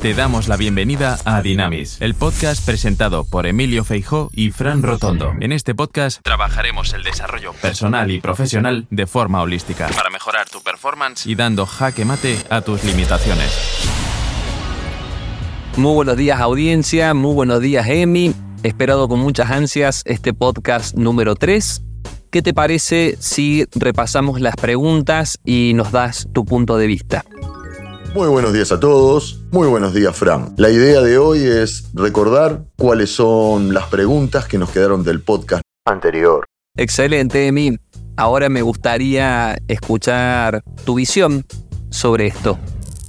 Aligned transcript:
Te 0.00 0.14
damos 0.14 0.46
la 0.46 0.56
bienvenida 0.56 1.18
a 1.24 1.42
Dynamis, 1.42 2.00
el 2.00 2.14
podcast 2.14 2.64
presentado 2.64 3.24
por 3.24 3.46
Emilio 3.46 3.82
Feijó 3.82 4.30
y 4.32 4.50
Fran 4.50 4.82
Rotondo. 4.82 5.32
En 5.40 5.52
este 5.52 5.74
podcast 5.74 6.20
trabajaremos 6.22 6.92
el 6.92 7.02
desarrollo 7.02 7.52
personal 7.54 8.10
y 8.10 8.20
profesional 8.20 8.86
de 8.90 9.06
forma 9.06 9.40
holística 9.42 9.88
para 9.88 10.10
mejorar 10.10 10.48
tu 10.48 10.60
performance 10.60 11.26
y 11.26 11.34
dando 11.34 11.66
jaque 11.66 12.04
mate 12.04 12.38
a 12.50 12.60
tus 12.60 12.84
limitaciones. 12.84 13.50
Muy 15.76 15.94
buenos 15.94 16.16
días 16.16 16.40
audiencia, 16.40 17.14
muy 17.14 17.34
buenos 17.34 17.60
días 17.60 17.88
Emi. 17.88 18.34
Esperado 18.62 19.08
con 19.08 19.18
muchas 19.18 19.50
ansias 19.50 20.02
este 20.04 20.32
podcast 20.34 20.94
número 20.96 21.34
3. 21.34 21.82
¿Qué 22.30 22.42
te 22.42 22.52
parece 22.52 23.16
si 23.18 23.64
repasamos 23.74 24.40
las 24.40 24.56
preguntas 24.56 25.38
y 25.44 25.72
nos 25.74 25.90
das 25.90 26.28
tu 26.32 26.44
punto 26.44 26.76
de 26.76 26.86
vista? 26.86 27.24
Muy 28.16 28.28
buenos 28.28 28.54
días 28.54 28.72
a 28.72 28.80
todos, 28.80 29.40
muy 29.52 29.68
buenos 29.68 29.92
días 29.92 30.16
Fran. 30.16 30.54
La 30.56 30.70
idea 30.70 31.02
de 31.02 31.18
hoy 31.18 31.40
es 31.40 31.90
recordar 31.92 32.62
cuáles 32.78 33.10
son 33.10 33.74
las 33.74 33.88
preguntas 33.88 34.46
que 34.46 34.56
nos 34.56 34.70
quedaron 34.70 35.04
del 35.04 35.20
podcast 35.20 35.60
anterior. 35.84 36.46
Excelente, 36.78 37.46
Emi. 37.46 37.76
Ahora 38.16 38.48
me 38.48 38.62
gustaría 38.62 39.58
escuchar 39.68 40.62
tu 40.86 40.94
visión 40.94 41.44
sobre 41.90 42.28
esto. 42.28 42.58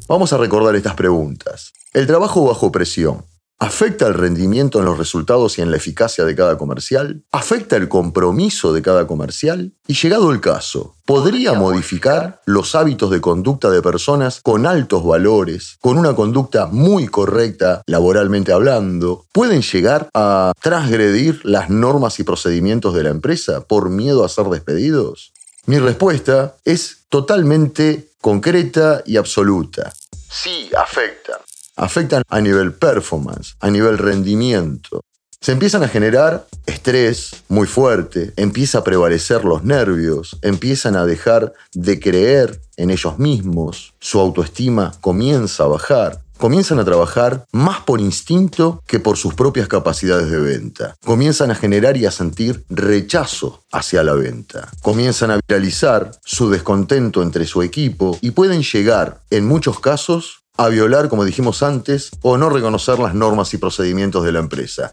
Vamos 0.10 0.34
a 0.34 0.38
recordar 0.38 0.76
estas 0.76 0.96
preguntas. 0.96 1.72
El 1.94 2.06
trabajo 2.06 2.46
bajo 2.46 2.70
presión 2.70 3.24
¿Afecta 3.60 4.06
el 4.06 4.14
rendimiento 4.14 4.78
en 4.78 4.86
los 4.86 5.00
resultados 5.00 5.58
y 5.58 5.64
en 5.64 5.72
la 5.72 5.78
eficacia 5.78 6.24
de 6.26 6.36
cada 6.36 6.60
comercial? 6.60 7.24
¿Afecta 7.32 7.76
el 7.76 7.90
compromiso 7.90 8.72
de 8.72 8.84
cada 8.84 9.08
comercial? 9.08 9.74
Y 9.88 9.96
llegado 9.96 10.32
el 10.32 10.42
caso, 10.42 10.96
¿podría 11.08 11.54
modificar 11.54 12.40
los 12.46 12.76
hábitos 12.76 13.10
de 13.10 13.20
conducta 13.20 13.72
de 13.72 13.82
personas 13.82 14.42
con 14.44 14.68
altos 14.68 15.04
valores, 15.04 15.78
con 15.82 15.98
una 15.98 16.14
conducta 16.14 16.68
muy 16.68 17.08
correcta 17.08 17.82
laboralmente 17.88 18.52
hablando? 18.52 19.26
¿Pueden 19.32 19.64
llegar 19.64 20.08
a 20.14 20.54
transgredir 20.62 21.42
las 21.44 21.72
normas 21.72 22.20
y 22.20 22.24
procedimientos 22.24 22.94
de 22.94 23.04
la 23.04 23.10
empresa 23.10 23.62
por 23.62 23.90
miedo 23.90 24.24
a 24.24 24.30
ser 24.30 24.46
despedidos? 24.46 25.34
Mi 25.66 25.80
respuesta 25.80 26.58
es 26.64 27.06
totalmente 27.10 28.10
concreta 28.22 29.02
y 29.04 29.18
absoluta. 29.18 29.92
Sí, 30.30 30.70
afecta 30.78 31.40
afectan 31.78 32.24
a 32.28 32.42
nivel 32.42 32.74
performance, 32.74 33.56
a 33.60 33.70
nivel 33.70 33.98
rendimiento. 33.98 35.02
Se 35.40 35.52
empiezan 35.52 35.84
a 35.84 35.88
generar 35.88 36.48
estrés 36.66 37.44
muy 37.48 37.68
fuerte, 37.68 38.34
empieza 38.36 38.80
a 38.80 38.84
prevalecer 38.84 39.46
los 39.46 39.64
nervios, 39.64 40.38
empiezan 40.42 40.96
a 40.96 41.06
dejar 41.06 41.54
de 41.74 42.00
creer 42.00 42.60
en 42.76 42.90
ellos 42.90 43.20
mismos, 43.20 43.94
su 44.00 44.20
autoestima 44.20 44.94
comienza 45.00 45.64
a 45.64 45.68
bajar, 45.68 46.22
comienzan 46.38 46.80
a 46.80 46.86
trabajar 46.86 47.46
más 47.52 47.82
por 47.82 48.00
instinto 48.00 48.84
que 48.88 49.00
por 49.00 49.18
sus 49.18 49.34
propias 49.34 49.68
capacidades 49.68 50.30
de 50.32 50.40
venta. 50.40 50.96
Comienzan 51.04 51.52
a 51.52 51.56
generar 51.56 51.98
y 51.98 52.06
a 52.06 52.12
sentir 52.12 52.64
rechazo 52.70 53.64
hacia 53.72 54.04
la 54.04 54.14
venta. 54.14 54.70
Comienzan 54.82 55.32
a 55.32 55.40
viralizar 55.48 56.12
su 56.24 56.50
descontento 56.50 57.22
entre 57.22 57.46
su 57.46 57.62
equipo 57.62 58.18
y 58.22 58.32
pueden 58.32 58.64
llegar, 58.64 59.22
en 59.30 59.46
muchos 59.46 59.80
casos, 59.80 60.44
a 60.58 60.68
violar, 60.70 61.10
como 61.10 61.24
dijimos 61.24 61.64
antes, 61.64 62.12
o 62.22 62.38
no 62.38 62.50
reconocer 62.50 63.00
las 63.00 63.14
normas 63.14 63.54
y 63.54 63.58
procedimientos 63.58 64.26
de 64.26 64.32
la 64.32 64.40
empresa. 64.40 64.92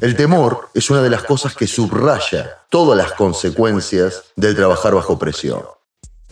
El 0.00 0.16
temor 0.16 0.68
es 0.74 0.90
una 0.90 1.02
de 1.02 1.10
las 1.10 1.22
cosas 1.22 1.54
que 1.54 1.66
subraya 1.66 2.58
todas 2.68 2.96
las 2.98 3.12
consecuencias 3.12 4.24
del 4.34 4.56
trabajar 4.56 4.94
bajo 4.94 5.18
presión. 5.18 5.62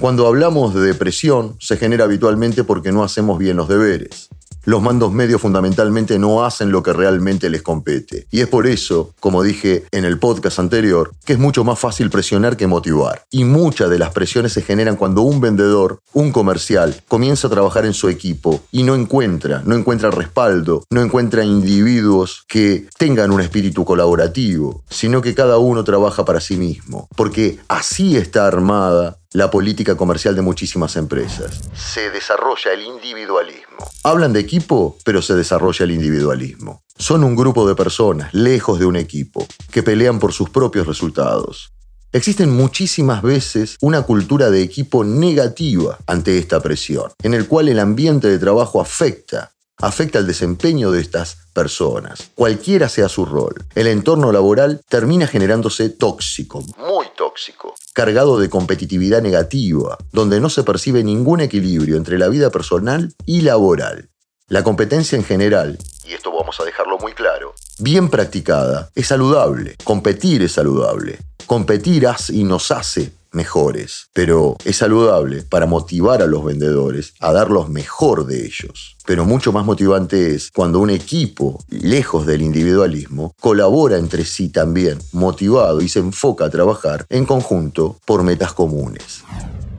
Cuando 0.01 0.27
hablamos 0.27 0.75
de 0.75 0.81
depresión, 0.81 1.57
se 1.61 1.77
genera 1.77 2.05
habitualmente 2.05 2.65
porque 2.65 2.91
no 2.91 3.05
hacemos 3.05 3.39
bien 3.39 3.57
los 3.57 3.69
deberes 3.69 4.31
los 4.65 4.83
mandos 4.83 5.13
medios 5.13 5.41
fundamentalmente 5.41 6.19
no 6.19 6.45
hacen 6.45 6.71
lo 6.71 6.83
que 6.83 6.93
realmente 6.93 7.51
les 7.51 7.63
compete. 7.63 8.27
Y 8.31 8.41
es 8.41 8.49
por 8.49 8.67
eso, 8.67 9.15
como 9.21 9.43
dije 9.43 9.85
en 9.91 10.05
el 10.05 10.19
podcast 10.19 10.59
anterior, 10.59 11.13
que 11.25 11.35
es 11.35 11.39
mucho 11.39 11.65
más 11.65 11.79
fácil 11.79 12.11
presionar 12.11 12.57
que 12.57 12.67
motivar. 12.67 13.25
Y 13.31 13.45
muchas 13.45 13.91
de 13.91 13.99
las 13.99 14.11
presiones 14.11 14.53
se 14.53 14.63
generan 14.63 14.97
cuando 14.97 15.23
un 15.23 15.41
vendedor, 15.41 16.01
un 16.13 16.33
comercial, 16.33 17.03
comienza 17.09 17.47
a 17.47 17.51
trabajar 17.51 17.87
en 17.87 17.95
su 17.95 18.09
equipo 18.09 18.63
y 18.71 18.83
no 18.83 18.95
encuentra, 18.95 19.63
no 19.65 19.75
encuentra 19.75 20.11
respaldo, 20.11 20.85
no 20.91 21.03
encuentra 21.03 21.45
individuos 21.45 22.45
que 22.49 22.87
tengan 22.99 23.31
un 23.31 23.41
espíritu 23.41 23.85
colaborativo, 23.85 24.83
sino 24.91 25.21
que 25.23 25.35
cada 25.35 25.59
uno 25.59 25.85
trabaja 25.85 26.25
para 26.25 26.41
sí 26.41 26.57
mismo. 26.57 27.09
Porque 27.17 27.59
así 27.69 28.17
está 28.17 28.47
armada 28.47 29.19
la 29.33 29.51
política 29.51 29.97
comercial 29.97 30.35
de 30.35 30.43
muchísimas 30.43 30.97
empresas. 30.97 31.61
Se 31.75 32.11
desarrolla 32.11 32.73
el 32.73 32.83
individualismo. 32.83 33.70
Hablan 34.03 34.33
de 34.33 34.41
equipo, 34.41 34.97
pero 35.05 35.23
se 35.23 35.35
desarrolla 35.35 35.85
el 35.85 35.91
individualismo. 35.91 36.83
Son 36.97 37.25
un 37.25 37.37
grupo 37.37 37.67
de 37.67 37.75
personas, 37.75 38.33
lejos 38.35 38.79
de 38.79 38.87
un 38.87 38.97
equipo, 38.97 39.47
que 39.71 39.83
pelean 39.83 40.19
por 40.19 40.33
sus 40.33 40.51
propios 40.51 40.87
resultados. 40.87 41.73
Existen 42.13 42.51
muchísimas 42.51 43.23
veces 43.23 43.77
una 43.81 44.03
cultura 44.03 44.51
de 44.51 44.63
equipo 44.63 45.05
negativa 45.05 45.99
ante 46.07 46.39
esta 46.39 46.61
presión, 46.61 47.13
en 47.23 47.35
el 47.35 47.47
cual 47.47 47.69
el 47.69 47.79
ambiente 47.79 48.27
de 48.27 48.39
trabajo 48.39 48.81
afecta 48.81 49.53
afecta 49.81 50.19
el 50.19 50.27
desempeño 50.27 50.91
de 50.91 51.01
estas 51.01 51.39
personas, 51.53 52.31
cualquiera 52.35 52.89
sea 52.89 53.09
su 53.09 53.25
rol. 53.25 53.55
El 53.75 53.87
entorno 53.87 54.33
laboral 54.33 54.81
termina 54.89 55.27
generándose 55.27 55.91
tóxico, 55.91 56.63
muy 56.79 57.07
tóxico, 57.17 57.75
cargado 57.95 58.39
de 58.39 58.49
competitividad 58.49 59.23
negativa, 59.23 59.99
donde 60.13 60.41
no 60.41 60.51
se 60.51 60.63
percibe 60.63 61.03
ningún 61.03 61.41
equilibrio 61.41 61.97
entre 61.97 62.19
la 62.19 62.29
vida 62.29 62.51
personal 62.51 63.15
y 63.27 63.43
laboral. 63.43 64.09
La 64.49 64.65
competencia 64.65 65.17
en 65.17 65.25
general, 65.25 65.79
y 66.05 66.15
esto 66.15 66.33
vamos 66.33 66.59
a 66.61 66.65
dejarlo 66.65 66.99
muy 66.99 67.13
claro, 67.13 67.55
bien 67.79 68.09
practicada, 68.09 68.91
es 68.95 69.07
saludable. 69.07 69.77
Competir 69.85 70.43
es 70.43 70.53
saludable. 70.53 71.19
Competir 71.47 72.07
hace 72.07 72.35
y 72.35 72.45
nos 72.45 72.71
hace 72.71 73.13
mejores, 73.33 74.09
pero 74.13 74.57
es 74.65 74.77
saludable 74.77 75.43
para 75.43 75.67
motivar 75.67 76.23
a 76.23 76.27
los 76.27 76.45
vendedores 76.45 77.15
a 77.21 77.33
dar 77.33 77.51
lo 77.51 77.67
mejor 77.67 78.27
de 78.27 78.45
ellos. 78.45 78.97
Pero 79.07 79.25
mucho 79.25 79.53
más 79.53 79.65
motivante 79.65 80.35
es 80.35 80.51
cuando 80.51 80.79
un 80.79 80.91
equipo, 80.91 81.63
lejos 81.69 82.27
del 82.27 82.43
individualismo, 82.43 83.35
colabora 83.41 83.99
entre 83.99 84.25
sí 84.25 84.49
también, 84.49 84.99
motivado 85.13 85.81
y 85.81 85.89
se 85.89 86.01
enfoca 86.01 86.47
a 86.47 86.51
trabajar 86.51 87.07
en 87.09 87.27
conjunto 87.27 87.99
por 88.05 88.23
metas 88.23 88.53
comunes 88.53 89.25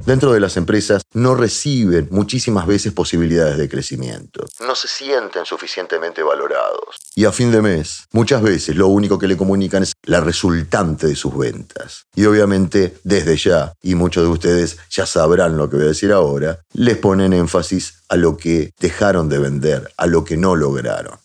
dentro 0.06 0.34
de 0.34 0.40
las 0.40 0.58
empresas 0.58 1.04
no 1.14 1.36
reciben 1.36 2.08
muchísimas 2.12 2.68
veces 2.68 2.94
posibilidades 2.94 3.58
de 3.58 3.70
crecimiento. 3.70 4.46
No 4.66 4.76
se 4.76 4.88
sienten 4.88 5.46
suficientemente 5.46 6.24
valorados. 6.24 6.98
Y 7.16 7.26
a 7.26 7.32
fin 7.32 7.52
de 7.52 7.62
mes, 7.62 8.08
muchas 8.12 8.42
veces 8.42 8.76
lo 8.76 8.88
único 8.88 9.20
que 9.20 9.28
le 9.28 9.38
comunican 9.38 9.84
es 9.84 9.94
la 10.04 10.22
resultante 10.22 11.08
de 11.08 11.16
sus 11.16 11.38
ventas. 11.38 12.06
Y 12.16 12.26
obviamente, 12.26 12.98
desde 13.04 13.38
ya, 13.38 13.74
y 13.82 13.96
muchos 13.96 14.24
de 14.24 14.30
ustedes 14.30 14.78
ya 14.90 15.06
sabrán 15.06 15.58
lo 15.58 15.70
que 15.70 15.78
voy 15.78 15.86
a 15.86 15.90
decir 15.90 16.12
ahora, 16.12 16.60
les 16.74 16.98
ponen 16.98 17.34
énfasis 17.34 17.96
a 18.10 18.16
lo 18.16 18.38
que 18.38 18.74
dejaron 18.80 19.30
de 19.30 19.40
vender, 19.40 19.92
a 19.98 20.08
lo 20.08 20.24
que 20.24 20.38
no 20.38 20.56
lograron 20.56 21.21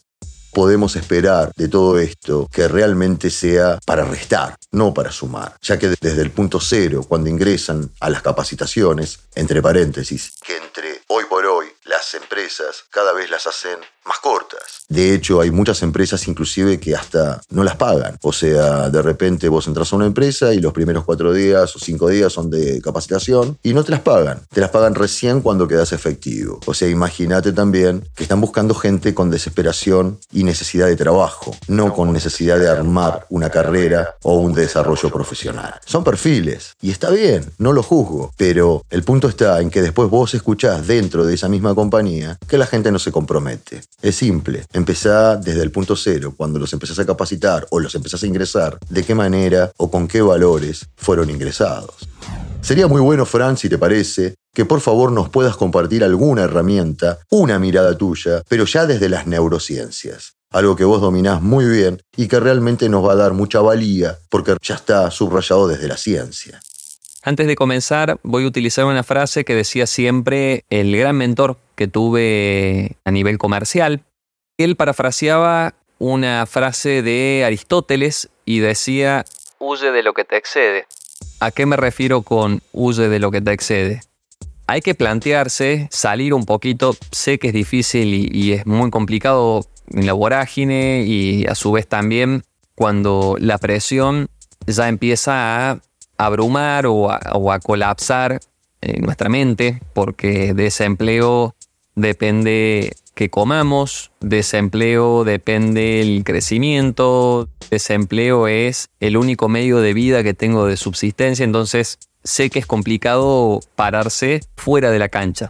podemos 0.57 0.97
esperar 0.97 1.53
de 1.55 1.69
todo 1.69 1.99
esto 1.99 2.49
que 2.51 2.67
realmente 2.67 3.29
sea 3.29 3.79
para 3.85 4.07
restar, 4.07 4.57
no 4.73 4.95
para 4.95 5.13
sumar, 5.13 5.55
ya 5.61 5.79
que 5.79 5.89
desde 6.01 6.23
el 6.23 6.31
punto 6.31 6.61
cero, 6.61 7.05
cuando 7.07 7.29
ingresan 7.29 7.91
a 8.01 8.09
las 8.09 8.23
capacitaciones, 8.23 9.19
entre 9.35 9.61
paréntesis, 9.61 10.33
que 10.43 10.57
entre 10.57 11.03
las 12.07 12.23
empresas 12.23 12.85
cada 12.91 13.13
vez 13.13 13.31
las 13.31 13.49
hacen 13.49 13.81
más 14.05 14.19
cortas. 14.21 14.85
De 14.89 15.13
hecho, 15.13 15.41
hay 15.41 15.51
muchas 15.51 15.83
empresas 15.83 16.29
inclusive 16.29 16.79
que 16.79 16.95
hasta 16.95 17.41
no 17.51 17.65
las 17.65 17.75
pagan. 17.75 18.17
O 18.23 18.33
sea, 18.33 18.89
de 18.89 19.03
repente 19.03 19.49
vos 19.49 19.67
entras 19.67 19.93
a 19.93 19.97
una 19.97 20.07
empresa 20.07 20.55
y 20.55 20.61
los 20.61 20.73
primeros 20.73 21.05
cuatro 21.05 21.33
días 21.33 21.75
o 21.75 21.81
cinco 21.81 22.09
días 22.09 22.33
son 22.33 22.49
de 22.49 22.81
capacitación 22.81 23.59
y 23.65 23.75
no 23.75 23.83
te 23.83 23.91
las 23.91 24.03
pagan. 24.03 24.43
Te 24.53 24.61
las 24.61 24.71
pagan 24.71 24.95
recién 24.95 25.41
cuando 25.41 25.67
quedas 25.67 25.93
efectivo. 25.93 26.61
O 26.67 26.75
sea, 26.75 26.89
imagínate 26.89 27.51
también 27.53 28.09
que 28.15 28.23
están 28.23 28.41
buscando 28.41 28.75
gente 28.77 29.13
con 29.13 29.29
desesperación 29.29 30.21
y 30.31 30.45
necesidad 30.45 30.87
de 30.87 30.95
trabajo, 30.95 31.57
no 31.67 31.93
con 31.93 32.13
necesidad 32.13 32.61
de 32.61 32.69
armar 32.69 33.27
una 33.31 33.51
carrera 33.51 34.15
o 34.23 34.37
un 34.37 34.55
desarrollo 34.55 35.11
profesional. 35.11 35.81
Son 35.85 36.05
perfiles 36.05 36.77
y 36.81 36.93
está 36.93 37.11
bien, 37.11 37.53
no 37.59 37.73
lo 37.73 37.83
juzgo, 37.83 38.33
pero 38.37 38.85
el 38.91 39.03
punto 39.03 39.29
está 39.29 39.61
en 39.61 39.71
que 39.71 39.83
después 39.83 40.09
vos 40.09 40.33
escuchás 40.35 40.87
dentro 40.87 41.27
de 41.27 41.35
esa 41.35 41.49
misma 41.49 41.75
compañía 41.75 41.96
que 42.47 42.59
la 42.59 42.67
gente 42.67 42.93
no 42.93 42.99
se 42.99 43.13
compromete. 43.13 43.83
Es 44.03 44.17
simple, 44.17 44.65
empezá 44.73 45.37
desde 45.37 45.63
el 45.63 45.71
punto 45.71 45.97
cero, 45.97 46.35
cuando 46.37 46.59
los 46.59 46.73
empezás 46.73 46.99
a 46.99 47.07
capacitar 47.07 47.67
o 47.71 47.81
los 47.81 47.95
empezás 47.95 48.23
a 48.23 48.27
ingresar, 48.27 48.79
de 48.89 49.03
qué 49.03 49.15
manera 49.15 49.73
o 49.77 49.91
con 49.91 50.07
qué 50.07 50.21
valores 50.21 50.87
fueron 50.97 51.31
ingresados. 51.31 52.09
Sería 52.61 52.87
muy 52.87 53.01
bueno, 53.01 53.25
Fran, 53.25 53.57
si 53.57 53.69
te 53.69 53.79
parece, 53.79 54.35
que 54.53 54.65
por 54.65 54.81
favor 54.81 55.13
nos 55.13 55.29
puedas 55.29 55.57
compartir 55.57 56.03
alguna 56.03 56.43
herramienta, 56.43 57.19
una 57.31 57.59
mirada 57.59 57.97
tuya, 57.97 58.43
pero 58.49 58.65
ya 58.65 58.87
desde 58.87 59.09
las 59.09 59.27
neurociencias. 59.27 60.35
Algo 60.51 60.77
que 60.77 60.85
vos 60.85 61.01
dominás 61.01 61.43
muy 61.43 61.65
bien 61.67 62.03
y 62.17 62.29
que 62.29 62.41
realmente 62.41 62.89
nos 62.89 63.05
va 63.05 63.13
a 63.13 63.17
dar 63.17 63.35
mucha 63.35 63.61
valía 63.61 64.19
porque 64.31 64.57
ya 64.63 64.75
está 64.75 65.11
subrayado 65.11 65.69
desde 65.69 65.89
la 65.89 65.97
ciencia. 65.97 66.61
Antes 67.27 67.49
de 67.49 67.57
comenzar, 67.57 68.21
voy 68.23 68.45
a 68.45 68.47
utilizar 68.47 68.85
una 68.85 69.03
frase 69.03 69.45
que 69.45 69.57
decía 69.57 69.89
siempre 69.89 70.65
el 70.71 70.97
gran 70.97 71.17
mentor 71.17 71.57
que 71.75 71.89
tuve 71.89 72.93
a 73.05 73.11
nivel 73.11 73.37
comercial. 73.37 74.05
Él 74.59 74.77
parafraseaba 74.77 75.75
una 75.99 76.47
frase 76.47 77.03
de 77.03 77.43
Aristóteles 77.45 78.29
y 78.45 78.61
decía, 78.61 79.25
huye 79.59 79.91
de 79.91 80.05
lo 80.05 80.15
que 80.15 80.23
te 80.23 80.37
excede. 80.37 80.87
¿A 81.41 81.51
qué 81.51 81.67
me 81.67 81.77
refiero 81.77 82.23
con 82.23 82.63
huye 82.73 83.09
de 83.09 83.19
lo 83.19 83.33
que 83.33 83.41
te 83.41 83.51
excede? 83.51 84.03
Hay 84.69 84.81
que 84.81 84.95
plantearse, 84.95 85.89
salir 85.91 86.33
un 86.33 86.47
poquito, 86.47 86.95
sé 87.11 87.41
que 87.41 87.49
es 87.49 87.55
difícil 87.55 88.15
y, 88.15 88.53
es 88.53 88.67
muy 88.67 88.89
complicado 88.93 89.67
en 89.89 90.07
la 90.07 90.13
vorágine 90.13 91.03
y 91.05 91.45
a 91.47 91.57
su 91.57 91.73
vez 91.73 91.89
también 91.89 92.45
cuando 92.77 93.35
la 93.41 93.59
presión 93.59 94.29
ya 94.69 94.89
empieza 94.89 95.73
a 95.73 95.81
abrumar 96.19 96.87
o 96.87 97.11
a, 97.11 97.61
colapsar 97.61 98.41
en 98.81 99.03
nuestra 99.03 99.29
mente, 99.29 99.81
porque 99.93 100.55
de 100.55 100.67
ese 100.67 100.85
empleo 100.85 101.55
depende 101.95 102.95
que 103.15 103.31
comamos, 103.31 104.11
de 104.21 104.41
ese 104.41 104.59
empleo 104.59 105.25
depende 105.25 106.03
el 106.03 106.23
crecimiento, 106.25 107.49
de 107.71 107.77
ese 107.77 107.95
empleo 107.95 108.47
es 108.47 108.91
el 109.01 109.17
único 109.17 109.49
medio 109.49 109.81
de 109.81 109.95
vida 109.95 110.23
que 110.23 110.35
tengo 110.35 110.67
de 110.67 110.77
subsistencia, 110.77 111.45
entonces 111.45 111.99
sé 112.23 112.51
que 112.51 112.59
es 112.59 112.67
complicado 112.67 113.61
pararse 113.75 114.41
fuera 114.57 114.91
de 114.91 114.99
la 114.99 115.09
cancha, 115.09 115.49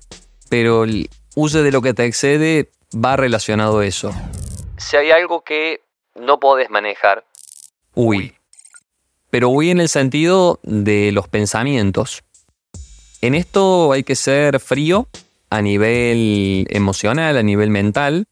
pero 0.49 0.85
el 0.85 1.11
uso 1.35 1.63
de 1.63 1.73
lo 1.73 1.83
que 1.83 1.95
te 1.95 2.05
excede 2.05 2.71
va 2.95 3.17
relacionado 3.17 3.81
a 3.81 3.87
eso. 3.87 4.13
Si 4.79 4.97
hay 4.97 5.11
algo 5.11 5.43
que 5.43 5.81
no 6.15 6.39
podés 6.39 6.71
manejar, 6.71 7.25
uy, 7.95 8.37
pero 9.31 9.51
voy 9.51 9.71
en 9.71 9.81
el 9.81 9.89
sentido 9.89 10.61
de 10.63 11.13
los 11.13 11.29
pensamientos. 11.29 12.23
En 13.21 13.35
esto 13.35 13.93
hay 13.93 14.03
que 14.03 14.15
ser 14.15 14.61
frío 14.61 15.09
a 15.51 15.63
nivel 15.63 16.67
emocional, 16.71 17.37
a 17.37 17.43
nivel 17.43 17.71
mental, 17.71 18.27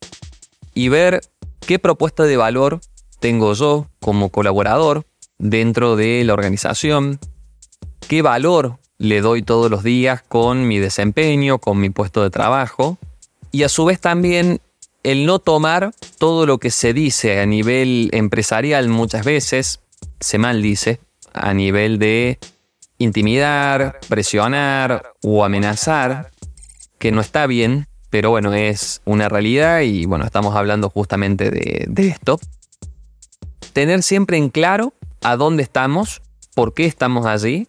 y 0.75 0.89
ver 0.89 1.21
qué 1.61 1.79
propuesta 1.79 2.25
de 2.25 2.37
valor 2.37 2.81
tengo 3.21 3.55
yo 3.55 3.87
como 4.01 4.29
colaborador 4.29 5.05
dentro 5.39 5.97
de 5.97 6.23
la 6.25 6.35
organización, 6.35 7.19
qué 8.07 8.23
valor 8.23 8.79
le 8.99 9.21
doy 9.21 9.43
todos 9.43 9.71
los 9.71 9.83
días 9.83 10.23
con 10.23 10.67
mi 10.69 10.79
desempeño, 10.79 11.59
con 11.59 11.81
mi 11.81 11.91
puesto 11.91 12.23
de 12.23 12.31
trabajo, 12.31 12.99
y 13.51 13.63
a 13.63 13.69
su 13.69 13.85
vez 13.85 14.01
también 14.01 14.61
el 15.03 15.27
no 15.27 15.39
tomar 15.39 15.93
todo 16.19 16.47
lo 16.47 16.59
que 16.59 16.71
se 16.71 16.93
dice 16.93 17.41
a 17.41 17.47
nivel 17.47 18.09
empresarial 18.13 18.89
muchas 18.89 19.25
veces 19.25 19.81
se 20.25 20.39
maldice 20.39 21.01
a 21.35 21.53
nivel 21.53 21.99
de 21.99 22.39
intimidar, 22.97 24.01
presionar 24.09 25.13
o 25.23 25.45
amenazar, 25.45 26.31
que 26.99 27.13
no 27.13 27.21
está 27.21 27.47
bien, 27.47 27.89
pero 28.09 28.31
bueno, 28.31 28.55
es 28.55 29.03
una 29.05 29.29
realidad 29.29 29.81
y 29.81 30.07
bueno, 30.07 30.25
estamos 30.25 30.55
hablando 30.57 30.89
justamente 30.89 31.51
de, 31.51 31.85
de 31.89 32.09
esto. 32.09 32.41
Tener 33.75 34.03
siempre 34.03 34.39
en 34.39 34.49
claro 34.49 34.95
a 35.23 35.37
dónde 35.37 35.63
estamos, 35.63 36.23
por 36.55 36.73
qué 36.73 36.87
estamos 36.87 37.27
allí 37.27 37.69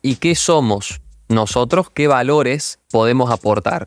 y 0.00 0.16
qué 0.16 0.34
somos 0.34 1.02
nosotros, 1.28 1.90
qué 1.90 2.06
valores 2.06 2.78
podemos 2.90 3.30
aportar. 3.30 3.86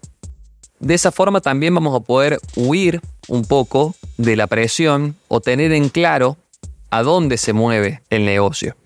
De 0.79 0.93
esa 0.93 1.11
forma 1.11 1.41
también 1.41 1.73
vamos 1.73 1.95
a 1.95 2.03
poder 2.03 2.39
huir 2.55 3.01
un 3.27 3.45
poco 3.45 3.95
de 4.17 4.35
la 4.35 4.45
presión 4.45 5.15
o 5.27 5.41
tener 5.41 5.71
en 5.71 5.89
claro 5.89 6.37
a 6.95 7.03
dónde 7.03 7.37
se 7.37 7.51
mueve 7.51 8.01
el 8.09 8.23
negocio. 8.23 8.77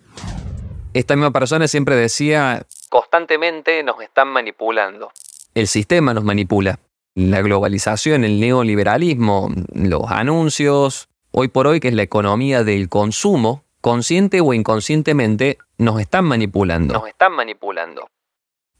Esta 0.95 1.15
misma 1.15 1.29
persona 1.31 1.67
siempre 1.67 1.95
decía, 1.95 2.65
constantemente 2.89 3.83
nos 3.83 4.01
están 4.01 4.29
manipulando. 4.29 5.11
El 5.53 5.67
sistema 5.67 6.15
nos 6.15 6.23
manipula. 6.23 6.79
La 7.13 7.43
globalización, 7.43 8.23
el 8.23 8.39
neoliberalismo, 8.39 9.49
los 9.73 10.09
anuncios, 10.09 11.07
hoy 11.29 11.49
por 11.49 11.67
hoy 11.67 11.79
que 11.79 11.89
es 11.89 11.93
la 11.93 12.01
economía 12.01 12.63
del 12.63 12.89
consumo, 12.89 13.63
consciente 13.79 14.41
o 14.41 14.55
inconscientemente, 14.55 15.59
nos 15.77 16.01
están 16.01 16.25
manipulando. 16.25 16.95
Nos 16.95 17.07
están 17.07 17.33
manipulando. 17.33 18.09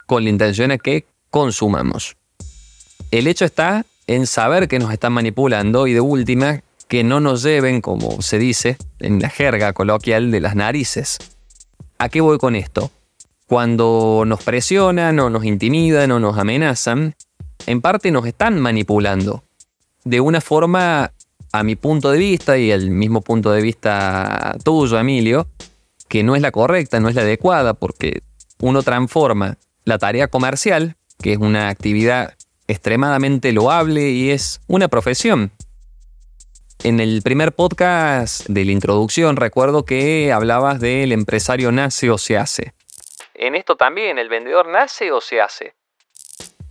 Con 0.07 0.23
la 0.23 0.31
intención 0.31 0.69
de 0.69 0.79
que 0.79 1.05
consumamos. 1.29 2.17
El 3.11 3.27
hecho 3.27 3.45
está 3.45 3.85
en 4.07 4.25
saber 4.25 4.67
que 4.67 4.79
nos 4.79 4.91
están 4.91 5.13
manipulando 5.13 5.85
y 5.85 5.93
de 5.93 6.01
última 6.01 6.63
que 6.89 7.03
no 7.03 7.19
nos 7.19 7.43
lleven, 7.43 7.81
como 7.81 8.21
se 8.21 8.39
dice 8.39 8.75
en 8.99 9.21
la 9.21 9.29
jerga 9.29 9.73
coloquial, 9.73 10.31
de 10.31 10.41
las 10.41 10.55
narices. 10.55 11.19
¿A 11.99 12.09
qué 12.09 12.19
voy 12.19 12.39
con 12.39 12.55
esto? 12.55 12.89
Cuando 13.45 14.23
nos 14.25 14.43
presionan 14.43 15.19
o 15.19 15.29
nos 15.29 15.45
intimidan 15.45 16.11
o 16.11 16.19
nos 16.19 16.37
amenazan, 16.37 17.15
en 17.67 17.81
parte 17.81 18.09
nos 18.09 18.25
están 18.25 18.59
manipulando. 18.59 19.43
De 20.03 20.19
una 20.19 20.41
forma, 20.41 21.13
a 21.51 21.63
mi 21.63 21.75
punto 21.75 22.09
de 22.09 22.17
vista 22.17 22.57
y 22.57 22.71
el 22.71 22.89
mismo 22.89 23.21
punto 23.21 23.51
de 23.51 23.61
vista 23.61 24.57
tuyo, 24.63 24.97
Emilio, 24.97 25.47
que 26.07 26.23
no 26.23 26.35
es 26.35 26.41
la 26.41 26.51
correcta, 26.51 26.99
no 26.99 27.07
es 27.07 27.15
la 27.15 27.21
adecuada, 27.21 27.75
porque 27.75 28.23
uno 28.61 28.81
transforma 28.81 29.59
la 29.85 29.99
tarea 29.99 30.27
comercial, 30.27 30.95
que 31.21 31.33
es 31.33 31.37
una 31.37 31.69
actividad 31.69 32.33
extremadamente 32.67 33.51
loable 33.53 34.09
y 34.09 34.31
es 34.31 34.59
una 34.67 34.87
profesión. 34.87 35.51
En 36.81 37.01
el 37.01 37.21
primer 37.23 37.51
podcast 37.51 38.47
de 38.47 38.63
la 38.63 38.71
introducción 38.71 39.35
recuerdo 39.35 39.83
que 39.83 40.31
hablabas 40.31 40.79
del 40.79 41.11
empresario 41.11 41.73
nace 41.73 42.09
o 42.09 42.17
se 42.17 42.37
hace. 42.37 42.73
En 43.33 43.55
esto 43.55 43.75
también, 43.75 44.17
¿el 44.17 44.29
vendedor 44.29 44.69
nace 44.69 45.11
o 45.11 45.19
se 45.19 45.41
hace? 45.41 45.73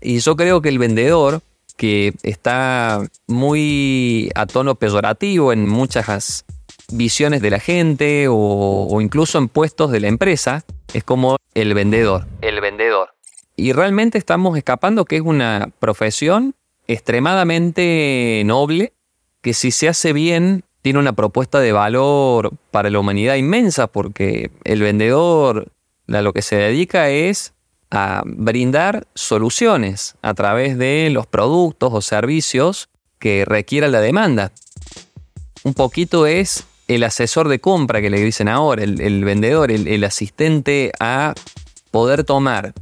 Y 0.01 0.21
yo 0.21 0.35
creo 0.35 0.63
que 0.63 0.71
el 0.71 0.79
vendedor, 0.79 1.43
que 1.77 2.15
está 2.23 3.03
muy 3.27 4.31
a 4.35 4.47
tono 4.47 4.77
peyorativo 4.77 5.53
en 5.53 5.69
muchas 5.69 6.47
visiones 6.91 7.43
de 7.43 7.51
la 7.51 7.61
gente 7.61 8.29
o, 8.29 8.87
o 8.91 9.01
incluso 9.03 9.37
en 9.37 9.49
puestos 9.49 9.91
de 9.91 10.01
la 10.01 10.09
empresa, 10.09 10.65
es 10.95 11.05
como 11.05 11.37
el 11.53 11.75
vendedor. 11.75 12.27
El 12.41 12.63
vendedor. 12.63 13.11
Y 13.57 13.75
realmente 13.75 14.17
estamos 14.17 14.57
escapando 14.57 15.05
que 15.05 15.17
es 15.17 15.23
una 15.23 15.69
profesión 15.81 16.55
extremadamente 16.87 18.43
noble 18.47 18.95
que 19.41 19.55
si 19.55 19.71
se 19.71 19.89
hace 19.89 20.13
bien 20.13 20.65
tiene 20.83 20.99
una 20.99 21.13
propuesta 21.13 21.61
de 21.61 21.73
valor 21.73 22.53
para 22.71 22.91
la 22.91 22.99
humanidad 22.99 23.35
inmensa 23.35 23.87
porque 23.87 24.51
el 24.65 24.81
vendedor 24.81 25.73
a 26.09 26.23
lo 26.23 26.33
que 26.33 26.43
se 26.43 26.57
dedica 26.57 27.11
es 27.11 27.53
a 27.91 28.23
brindar 28.25 29.07
soluciones 29.15 30.17
a 30.23 30.35
través 30.35 30.79
de 30.79 31.11
los 31.11 31.27
productos 31.27 31.91
o 31.93 32.01
servicios 32.01 32.89
que 33.19 33.45
requiera 33.45 33.89
la 33.89 34.01
demanda. 34.01 34.53
Un 35.65 35.75
poquito 35.75 36.27
es 36.27 36.65
el 36.87 37.05
asesor 37.05 37.49
de 37.49 37.61
compra 37.61 38.01
que 38.01 38.11
le 38.11 38.21
dicen 38.21 38.49
ahora, 38.49 38.83
el, 38.85 39.25
vendedor, 39.25 39.71
el, 39.71 39.89
el 39.89 40.05
asistente 40.05 40.93
a 41.01 41.35
poder 41.91 42.25
tomar 42.25 42.73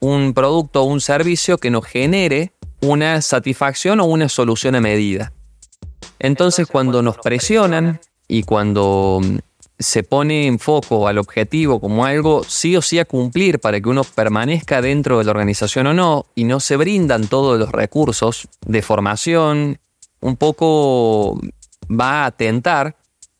un 0.00 0.34
producto 0.34 0.82
o 0.82 0.84
un 0.84 1.00
servicio 1.00 1.58
que 1.58 1.70
nos 1.70 1.84
genere 1.84 2.52
una 2.80 3.22
satisfacción 3.22 4.00
o 4.00 4.04
una 4.04 4.28
solución 4.28 4.74
a 4.74 4.80
medida. 4.80 5.32
Entonces 6.24 6.66
cuando 6.66 7.02
nos 7.02 7.18
presionan 7.18 8.00
y 8.26 8.44
cuando 8.44 9.20
mm, 9.22 9.36
se 9.78 10.02
pone 10.02 10.46
en 10.46 10.58
foco 10.58 11.06
al 11.06 11.18
objetivo 11.18 11.80
como 11.80 12.06
algo 12.06 12.42
sí 12.44 12.74
o 12.78 12.80
sí 12.80 12.98
a 12.98 13.04
cumplir 13.04 13.58
para 13.58 13.78
que 13.78 13.90
uno 13.90 14.04
permanezca 14.04 14.80
dentro 14.80 15.18
de 15.18 15.24
la 15.24 15.32
organización 15.32 15.88
o 15.88 15.92
no, 15.92 16.24
y 16.34 16.44
no 16.44 16.60
se 16.60 16.78
brindan 16.78 17.28
todos 17.28 17.58
los 17.58 17.70
recursos 17.70 18.48
de 18.64 18.80
formación, 18.80 19.78
un 20.20 20.36
poco 20.38 21.38
va 21.90 22.22
a 22.22 22.26
atentar 22.26 22.96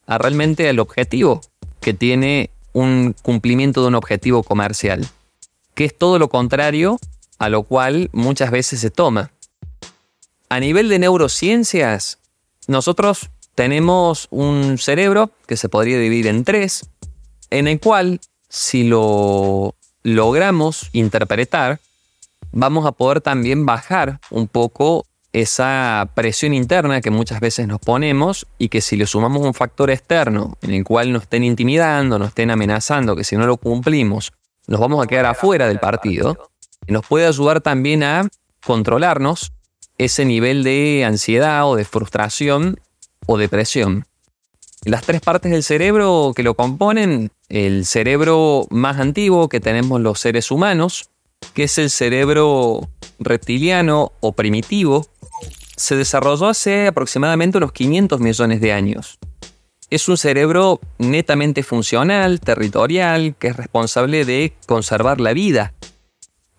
a 0.07 0.19
realmente 0.19 0.69
al 0.69 0.79
objetivo 0.79 1.41
que 1.81 1.95
tiene 1.95 2.51
un 2.75 3.17
cumplimiento 3.23 3.81
de 3.81 3.89
un 3.89 3.95
objetivo 3.95 4.43
comercial, 4.43 5.09
que 5.73 5.87
es 5.87 5.97
todo 5.97 6.19
lo 6.19 6.29
contrario 6.29 6.99
a 7.39 7.49
lo 7.49 7.63
cual 7.63 8.11
muchas 8.13 8.51
veces 8.51 8.81
se 8.81 8.91
toma. 8.91 9.31
A 10.51 10.61
nivel 10.61 10.91
de 10.91 10.99
neurociencias, 10.99 12.19
nosotros 12.67 13.31
tenemos 13.55 14.29
un 14.31 14.79
cerebro 14.79 15.31
que 15.47 15.57
se 15.57 15.69
podría 15.69 15.99
dividir 15.99 16.27
en 16.27 16.45
tres, 16.45 16.89
en 17.51 17.69
el 17.69 17.81
cual 17.81 18.21
si 18.49 18.85
lo 18.85 19.75
logramos 20.03 20.91
interpretar, 20.93 21.81
vamos 22.53 22.87
a 22.87 22.93
poder 22.93 23.21
también 23.21 23.67
bajar 23.67 24.21
un 24.31 24.49
poco 24.49 25.07
esa 25.33 26.09
presión 26.15 26.55
interna 26.55 27.01
que 27.01 27.11
muchas 27.11 27.41
veces 27.41 27.67
nos 27.67 27.81
ponemos 27.81 28.47
y 28.59 28.69
que 28.69 28.81
si 28.81 28.97
le 28.97 29.07
sumamos 29.07 29.43
un 29.43 29.55
factor 29.55 29.91
externo 29.91 30.57
en 30.63 30.73
el 30.73 30.85
cual 30.85 31.13
nos 31.13 31.23
estén 31.23 31.43
intimidando, 31.43 32.19
nos 32.19 32.29
estén 32.29 32.51
amenazando, 32.51 33.17
que 33.17 33.25
si 33.25 33.37
no 33.37 33.47
lo 33.47 33.57
cumplimos 33.57 34.33
nos 34.67 34.81
vamos 34.81 35.05
a 35.05 35.07
quedar 35.07 35.27
afuera 35.27 35.69
del 35.69 35.79
partido, 35.79 36.51
nos 36.87 37.07
puede 37.07 37.27
ayudar 37.27 37.61
también 37.61 38.03
a 38.03 38.29
controlarnos 38.65 39.53
ese 39.99 40.25
nivel 40.25 40.65
de 40.65 41.05
ansiedad 41.05 41.69
o 41.69 41.77
de 41.77 41.85
frustración 41.85 42.81
o 43.27 43.39
depresión. 43.39 44.07
Las 44.85 45.03
tres 45.05 45.21
partes 45.21 45.51
del 45.51 45.63
cerebro 45.63 46.33
que 46.37 46.43
lo 46.43 46.55
componen, 46.55 47.31
el 47.49 47.87
cerebro 47.87 48.67
más 48.71 48.99
antiguo 48.99 49.49
que 49.49 49.61
tenemos 49.61 50.01
los 50.01 50.21
seres 50.21 50.51
humanos, 50.51 51.09
que 51.55 51.65
es 51.65 51.79
el 51.79 51.91
cerebro 51.91 52.89
reptiliano 53.19 54.13
o 54.21 54.33
primitivo, 54.33 55.07
se 55.77 55.97
desarrolló 55.97 56.49
hace 56.49 56.87
aproximadamente 56.87 57.59
unos 57.59 57.73
500 57.73 58.21
millones 58.21 58.61
de 58.61 58.73
años. 58.73 59.19
Es 59.91 60.09
un 60.09 60.17
cerebro 60.17 60.81
netamente 60.99 61.63
funcional, 61.63 62.41
territorial, 62.41 63.37
que 63.39 63.49
es 63.49 63.57
responsable 63.57 64.25
de 64.25 64.53
conservar 64.67 65.21
la 65.21 65.33
vida. 65.33 65.75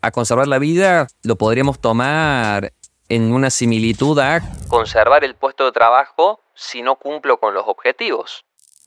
A 0.01 0.11
conservar 0.11 0.47
la 0.47 0.59
vida 0.59 1.07
lo 1.23 1.35
podríamos 1.35 1.79
tomar 1.79 2.73
en 3.09 3.33
una 3.33 3.49
similitud 3.49 4.17
a 4.19 4.41
conservar 4.67 5.23
el 5.23 5.35
puesto 5.35 5.65
de 5.65 5.71
trabajo 5.71 6.41
si 6.55 6.81
no 6.81 6.95
cumplo 6.95 7.39
con 7.39 7.53
los 7.53 7.65
objetivos. 7.67 8.45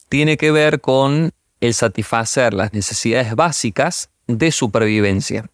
Tiene 0.08 0.36
que 0.36 0.50
ver 0.50 0.80
con 0.80 1.32
el 1.60 1.74
satisfacer 1.74 2.54
las 2.54 2.72
necesidades 2.72 3.34
básicas 3.34 4.10
de 4.26 4.52
supervivencia. 4.52 5.50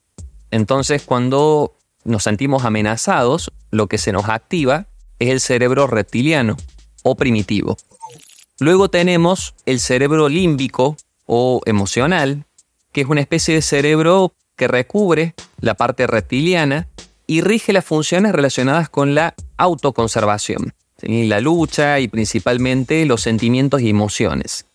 Entonces, 0.51 1.03
cuando 1.03 1.77
nos 2.05 2.23
sentimos 2.23 2.65
amenazados, 2.65 3.53
lo 3.71 3.87
que 3.87 3.99
se 3.99 4.13
nos 4.13 4.29
activa 4.29 4.87
es 5.19 5.31
el 5.31 5.41
cerebro 5.41 5.87
reptiliano 5.87 6.57
o 7.03 7.17
primitivo. 7.17 7.77
Luego 8.61 8.89
tenemos 8.89 9.55
el 9.67 9.81
cerebro 9.81 10.29
límbico 10.29 10.97
o 11.27 11.61
emocional, 11.67 12.45
que 12.93 13.01
es 13.01 13.09
una 13.09 13.21
especie 13.21 13.55
de 13.55 13.63
cerebro 13.63 14.33
que 14.57 14.69
recubre 14.69 15.35
la 15.61 15.75
parte 15.75 16.07
reptiliana 16.07 16.87
y 17.27 17.41
rige 17.41 17.73
las 17.73 17.85
funciones 17.85 18.33
relacionadas 18.33 18.89
con 18.89 19.15
la 19.15 19.35
autoconservación, 19.57 20.75
la 21.03 21.41
lucha 21.41 22.01
y 22.01 22.09
principalmente 22.09 23.05
los 23.07 23.23
sentimientos 23.23 23.81
y 23.81 23.91
emociones. 23.91 24.67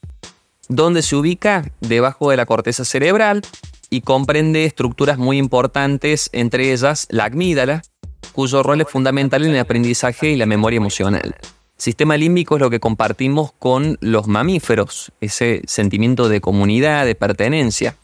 Donde 0.67 1.01
se 1.01 1.15
ubica 1.15 1.71
debajo 1.79 2.29
de 2.29 2.37
la 2.37 2.45
corteza 2.45 2.85
cerebral 2.85 3.41
y 3.89 4.01
comprende 4.01 4.65
estructuras 4.65 5.17
muy 5.17 5.37
importantes, 5.37 6.29
entre 6.31 6.71
ellas 6.71 7.07
la 7.09 7.25
amígdala, 7.25 7.81
cuyo 8.33 8.63
rol 8.63 8.81
es 8.81 8.87
fundamental 8.87 9.43
en 9.45 9.51
el 9.51 9.59
aprendizaje 9.59 10.29
y 10.29 10.35
la 10.35 10.45
memoria 10.45 10.77
emocional. 10.77 11.35
Sistema 11.77 12.17
límbico 12.17 12.57
es 12.57 12.61
lo 12.61 12.69
que 12.69 12.79
compartimos 12.79 13.53
con 13.57 13.97
los 14.01 14.27
mamíferos, 14.27 15.11
ese 15.21 15.61
sentimiento 15.65 16.27
de 16.27 16.41
comunidad, 16.41 17.05
de 17.05 17.15
pertenencia. 17.15 17.95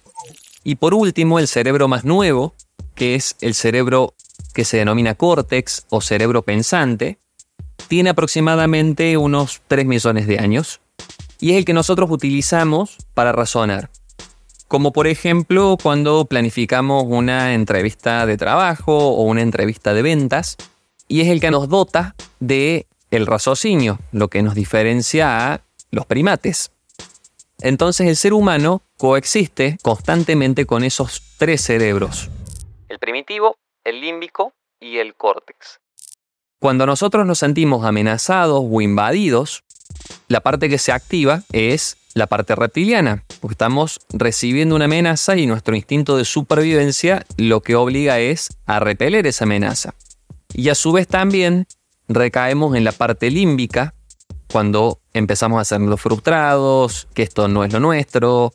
Y 0.64 0.76
por 0.76 0.94
último, 0.94 1.40
el 1.40 1.48
cerebro 1.48 1.88
más 1.88 2.06
nuevo, 2.06 2.56
que 2.96 3.16
es 3.16 3.36
el 3.42 3.54
cerebro 3.54 4.14
que 4.54 4.66
se 4.66 4.78
denomina 4.78 5.16
córtex 5.16 5.86
o 5.90 6.02
cerebro 6.02 6.42
pensante, 6.42 7.20
tiene 7.88 8.10
aproximadamente 8.10 9.18
unos 9.18 9.62
3 9.68 9.86
millones 9.86 10.28
de 10.28 10.40
años 10.40 10.82
y 11.40 11.52
es 11.52 11.58
el 11.58 11.66
que 11.66 11.74
nosotros 11.74 12.10
utilizamos 12.10 12.98
para 13.14 13.32
razonar. 13.32 13.90
Como 14.68 14.92
por 14.92 15.08
ejemplo 15.08 15.78
cuando 15.82 16.26
planificamos 16.26 17.04
una 17.08 17.54
entrevista 17.54 18.26
de 18.26 18.38
trabajo 18.38 18.96
o 18.98 19.24
una 19.24 19.42
entrevista 19.42 19.94
de 19.94 20.02
ventas 20.02 20.58
y 21.08 21.22
es 21.22 21.28
el 21.28 21.40
que 21.40 21.52
nos 21.52 21.70
dota 21.70 22.16
de 22.40 22.88
el 23.12 23.28
raciocinio, 23.28 24.00
lo 24.12 24.30
que 24.30 24.42
nos 24.42 24.56
diferencia 24.56 25.54
a 25.54 25.62
los 25.92 26.06
primates. 26.06 26.72
Entonces 27.62 28.08
el 28.08 28.16
ser 28.16 28.34
humano 28.34 28.82
coexiste 28.98 29.78
constantemente 29.82 30.66
con 30.66 30.84
esos 30.84 31.22
tres 31.38 31.62
cerebros. 31.62 32.30
El 32.90 33.00
primitivo, 33.00 33.58
el 33.86 34.02
límbico 34.02 34.54
y 34.82 34.98
el 34.98 35.16
córtex. 35.16 35.80
Cuando 36.60 36.86
nosotros 36.86 37.26
nos 37.26 37.40
sentimos 37.40 37.86
amenazados 37.86 38.62
o 38.64 38.82
invadidos, 38.82 39.64
la 40.28 40.42
parte 40.42 40.68
que 40.68 40.78
se 40.78 40.92
activa 40.92 41.44
es 41.54 41.98
la 42.16 42.28
parte 42.28 42.56
reptiliana, 42.56 43.24
porque 43.40 43.54
estamos 43.54 44.00
recibiendo 44.10 44.76
una 44.76 44.86
amenaza 44.86 45.38
y 45.38 45.48
nuestro 45.48 45.76
instinto 45.76 46.18
de 46.18 46.26
supervivencia 46.26 47.26
lo 47.38 47.62
que 47.62 47.76
obliga 47.76 48.20
es 48.20 48.50
a 48.66 48.80
repeler 48.80 49.28
esa 49.28 49.46
amenaza. 49.46 49.94
Y 50.54 50.70
a 50.70 50.76
su 50.76 50.92
vez 50.92 51.08
también 51.08 51.68
recaemos 52.08 52.76
en 52.76 52.84
la 52.84 52.94
parte 52.94 53.30
límbica, 53.30 53.94
cuando 54.52 55.02
empezamos 55.14 55.60
a 55.60 55.66
sernos 55.66 56.00
frustrados, 56.00 57.08
que 57.14 57.24
esto 57.24 57.48
no 57.48 57.64
es 57.66 57.74
lo 57.74 57.82
nuestro, 57.82 58.54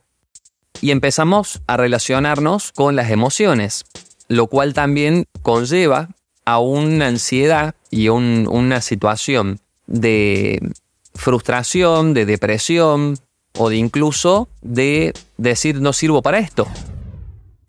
y 0.80 0.90
empezamos 0.90 1.60
a 1.66 1.76
relacionarnos 1.76 2.72
con 2.72 2.96
las 2.96 3.10
emociones, 3.10 3.84
lo 4.30 4.46
cual 4.46 4.74
también 4.74 5.26
conlleva 5.42 6.08
a 6.44 6.60
una 6.60 7.08
ansiedad 7.08 7.74
y 7.90 8.08
una 8.08 8.80
situación 8.80 9.58
de 9.88 10.72
frustración, 11.16 12.14
de 12.14 12.26
depresión 12.26 13.18
o 13.58 13.68
de 13.68 13.76
incluso 13.76 14.48
de 14.62 15.12
decir 15.36 15.80
no 15.80 15.92
sirvo 15.92 16.22
para 16.22 16.38
esto. 16.38 16.68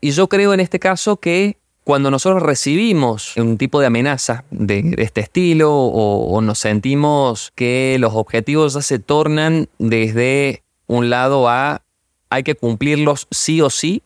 Y 0.01 0.11
yo 0.11 0.29
creo 0.29 0.53
en 0.53 0.59
este 0.59 0.77
caso 0.77 1.17
que 1.17 1.57
cuando 1.83 2.11
nosotros 2.11 2.43
recibimos 2.43 3.35
un 3.37 3.57
tipo 3.57 3.79
de 3.79 3.87
amenaza 3.87 4.43
de 4.51 4.93
este 4.99 5.21
estilo 5.21 5.73
o, 5.73 6.39
nos 6.41 6.59
sentimos 6.59 7.51
que 7.55 7.97
los 7.99 8.13
objetivos 8.13 8.75
ya 8.75 8.83
se 8.83 8.99
tornan 8.99 9.67
desde 9.79 10.61
un 10.85 11.09
lado 11.09 11.49
a 11.49 11.81
hay 12.29 12.43
que 12.43 12.53
cumplirlos 12.53 13.27
sí 13.31 13.61
o 13.61 13.71
sí, 13.71 14.03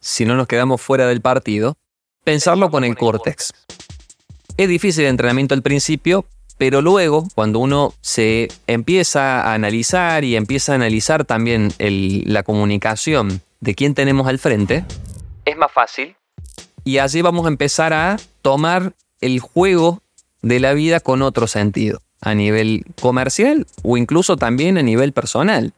si 0.00 0.24
no 0.24 0.34
nos 0.34 0.48
quedamos 0.48 0.80
fuera 0.80 1.06
del 1.06 1.20
partido, 1.20 1.76
pensarlo 2.24 2.70
con 2.70 2.84
el 2.84 2.96
córtex. 2.96 3.52
Es 4.56 4.68
difícil 4.68 5.04
el 5.04 5.10
entrenamiento 5.10 5.54
al 5.54 5.62
principio, 5.62 6.26
pero 6.58 6.82
luego, 6.82 7.26
cuando 7.34 7.58
uno 7.58 7.94
se 8.00 8.48
empieza 8.66 9.42
a 9.42 9.54
analizar 9.54 10.24
y 10.24 10.36
empieza 10.36 10.72
a 10.72 10.74
analizar 10.76 11.24
también 11.24 11.72
la 11.78 12.42
comunicación 12.42 13.40
de 13.60 13.74
quién 13.74 13.94
tenemos 13.94 14.26
al 14.26 14.38
frente, 14.38 14.84
es 15.44 15.56
más 15.56 15.72
fácil 15.72 16.14
y 16.84 16.98
así 16.98 17.22
vamos 17.22 17.46
a 17.46 17.48
empezar 17.48 17.92
a 17.92 18.18
tomar 18.42 18.94
el 19.20 19.40
juego 19.40 20.02
de 20.40 20.60
la 20.60 20.72
vida 20.72 21.00
con 21.00 21.22
otro 21.22 21.46
sentido, 21.46 22.00
a 22.20 22.34
nivel 22.34 22.84
comercial 23.00 23.66
o 23.82 23.96
incluso 23.96 24.36
también 24.36 24.78
a 24.78 24.82
nivel 24.82 25.12
personal. 25.12 25.72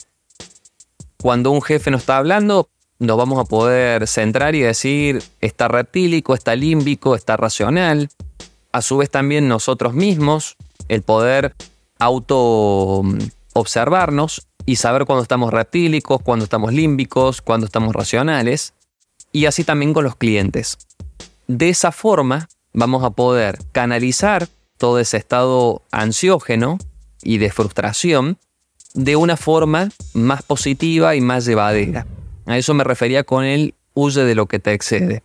Cuando 1.21 1.51
un 1.51 1.63
jefe 1.63 1.91
nos 1.91 2.03
está 2.03 2.17
hablando, 2.17 2.69
nos 3.05 3.17
vamos 3.17 3.39
a 3.39 3.45
poder 3.45 4.07
centrar 4.07 4.55
y 4.55 4.61
decir, 4.61 5.23
está 5.41 5.69
reptílico, 5.69 6.35
está 6.35 6.57
límbico, 6.57 7.15
está 7.15 7.37
racional. 7.37 8.09
A 8.73 8.83
su 8.83 8.97
vez 8.97 9.11
también 9.11 9.49
nosotros 9.49 9.95
mismos, 9.95 10.57
el 10.89 11.03
poder 11.03 11.55
auto 11.99 13.03
mm, 13.05 13.19
observarnos 13.55 14.47
y 14.67 14.77
saber 14.77 15.05
cuándo 15.05 15.23
estamos 15.23 15.53
reptílicos, 15.53 16.23
cuándo 16.23 16.45
estamos 16.45 16.73
límbicos, 16.73 17.43
cuándo 17.43 17.67
estamos 17.67 17.95
racionales. 17.95 18.75
Y 19.33 19.47
así 19.47 19.65
también 19.65 19.93
con 19.95 20.05
los 20.05 20.17
clientes. 20.17 20.79
De 21.47 21.69
esa 21.69 21.93
forma 21.93 22.49
vamos 22.73 23.05
a 23.05 23.11
poder 23.11 23.59
canalizar 23.73 24.49
todo 24.79 24.99
ese 24.99 25.17
estado 25.17 25.83
ansiógeno 25.91 26.79
y 27.23 27.39
de 27.39 27.51
frustración 27.51 28.39
de 28.95 29.17
una 29.17 29.37
forma 29.37 29.91
más 30.15 30.43
positiva 30.43 31.17
y 31.17 31.21
más 31.21 31.45
llevadera. 31.45 32.07
A 32.47 32.59
eso 32.59 32.75
me 32.75 32.85
refería 32.85 33.25
con 33.25 33.45
el 33.45 33.75
huye 33.95 34.25
de 34.25 34.35
lo 34.35 34.47
que 34.47 34.59
te 34.59 34.73
excede. 34.73 35.23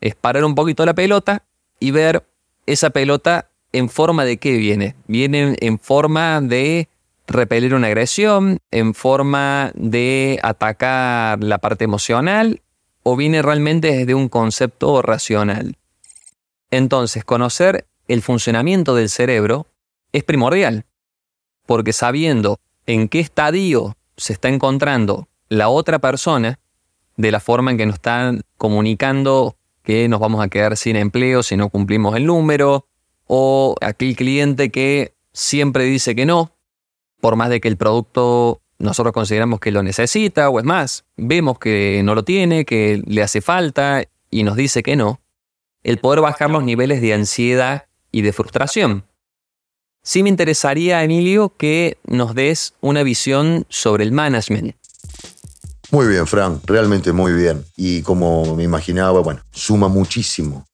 Es 0.00 0.14
parar 0.14 0.44
un 0.44 0.54
poquito 0.54 0.84
la 0.86 0.94
pelota 0.94 1.44
y 1.78 1.90
ver 1.90 2.24
esa 2.66 2.90
pelota 2.90 3.50
en 3.72 3.88
forma 3.88 4.24
de 4.24 4.36
qué 4.36 4.56
viene. 4.56 4.94
Viene 5.06 5.56
en 5.60 5.78
forma 5.78 6.40
de 6.40 6.88
repeler 7.26 7.74
una 7.74 7.88
agresión, 7.88 8.58
en 8.70 8.94
forma 8.94 9.72
de 9.74 10.38
atacar 10.42 11.42
la 11.42 11.58
parte 11.58 11.84
emocional 11.84 12.60
o 13.02 13.16
viene 13.16 13.42
realmente 13.42 13.92
desde 13.92 14.14
un 14.14 14.28
concepto 14.28 15.00
racional. 15.02 15.76
Entonces, 16.70 17.24
conocer 17.24 17.86
el 18.08 18.22
funcionamiento 18.22 18.94
del 18.94 19.08
cerebro 19.08 19.66
es 20.12 20.24
primordial, 20.24 20.84
porque 21.66 21.92
sabiendo 21.92 22.58
en 22.86 23.08
qué 23.08 23.20
estadio 23.20 23.96
se 24.16 24.32
está 24.32 24.48
encontrando 24.48 25.28
la 25.48 25.68
otra 25.68 25.98
persona, 25.98 26.59
de 27.20 27.30
la 27.30 27.40
forma 27.40 27.70
en 27.70 27.76
que 27.76 27.86
nos 27.86 27.96
están 27.96 28.42
comunicando 28.56 29.56
que 29.82 30.08
nos 30.08 30.20
vamos 30.20 30.44
a 30.44 30.48
quedar 30.48 30.76
sin 30.76 30.96
empleo 30.96 31.42
si 31.42 31.56
no 31.56 31.68
cumplimos 31.68 32.16
el 32.16 32.26
número, 32.26 32.86
o 33.26 33.76
aquel 33.80 34.16
cliente 34.16 34.70
que 34.70 35.14
siempre 35.32 35.84
dice 35.84 36.14
que 36.14 36.26
no, 36.26 36.52
por 37.20 37.36
más 37.36 37.50
de 37.50 37.60
que 37.60 37.68
el 37.68 37.76
producto 37.76 38.60
nosotros 38.78 39.12
consideramos 39.12 39.60
que 39.60 39.70
lo 39.70 39.82
necesita, 39.82 40.48
o 40.48 40.58
es 40.58 40.64
más, 40.64 41.04
vemos 41.16 41.58
que 41.58 42.00
no 42.04 42.14
lo 42.14 42.24
tiene, 42.24 42.64
que 42.64 43.02
le 43.04 43.22
hace 43.22 43.40
falta 43.40 44.02
y 44.30 44.42
nos 44.42 44.56
dice 44.56 44.82
que 44.82 44.96
no, 44.96 45.20
el 45.82 45.98
poder 45.98 46.20
bajar 46.20 46.50
los 46.50 46.64
niveles 46.64 47.00
de 47.00 47.14
ansiedad 47.14 47.86
y 48.10 48.22
de 48.22 48.32
frustración. 48.32 49.04
Sí 50.02 50.22
me 50.22 50.30
interesaría, 50.30 51.04
Emilio, 51.04 51.52
que 51.56 51.98
nos 52.06 52.34
des 52.34 52.74
una 52.80 53.02
visión 53.02 53.66
sobre 53.68 54.04
el 54.04 54.12
management. 54.12 54.74
Muy 55.92 56.06
bien, 56.06 56.26
Frank, 56.26 56.62
realmente 56.66 57.12
muy 57.12 57.32
bien. 57.32 57.64
Y 57.76 58.02
como 58.02 58.54
me 58.54 58.62
imaginaba, 58.62 59.20
bueno, 59.20 59.40
suma 59.50 59.88
muchísimo 59.88 60.64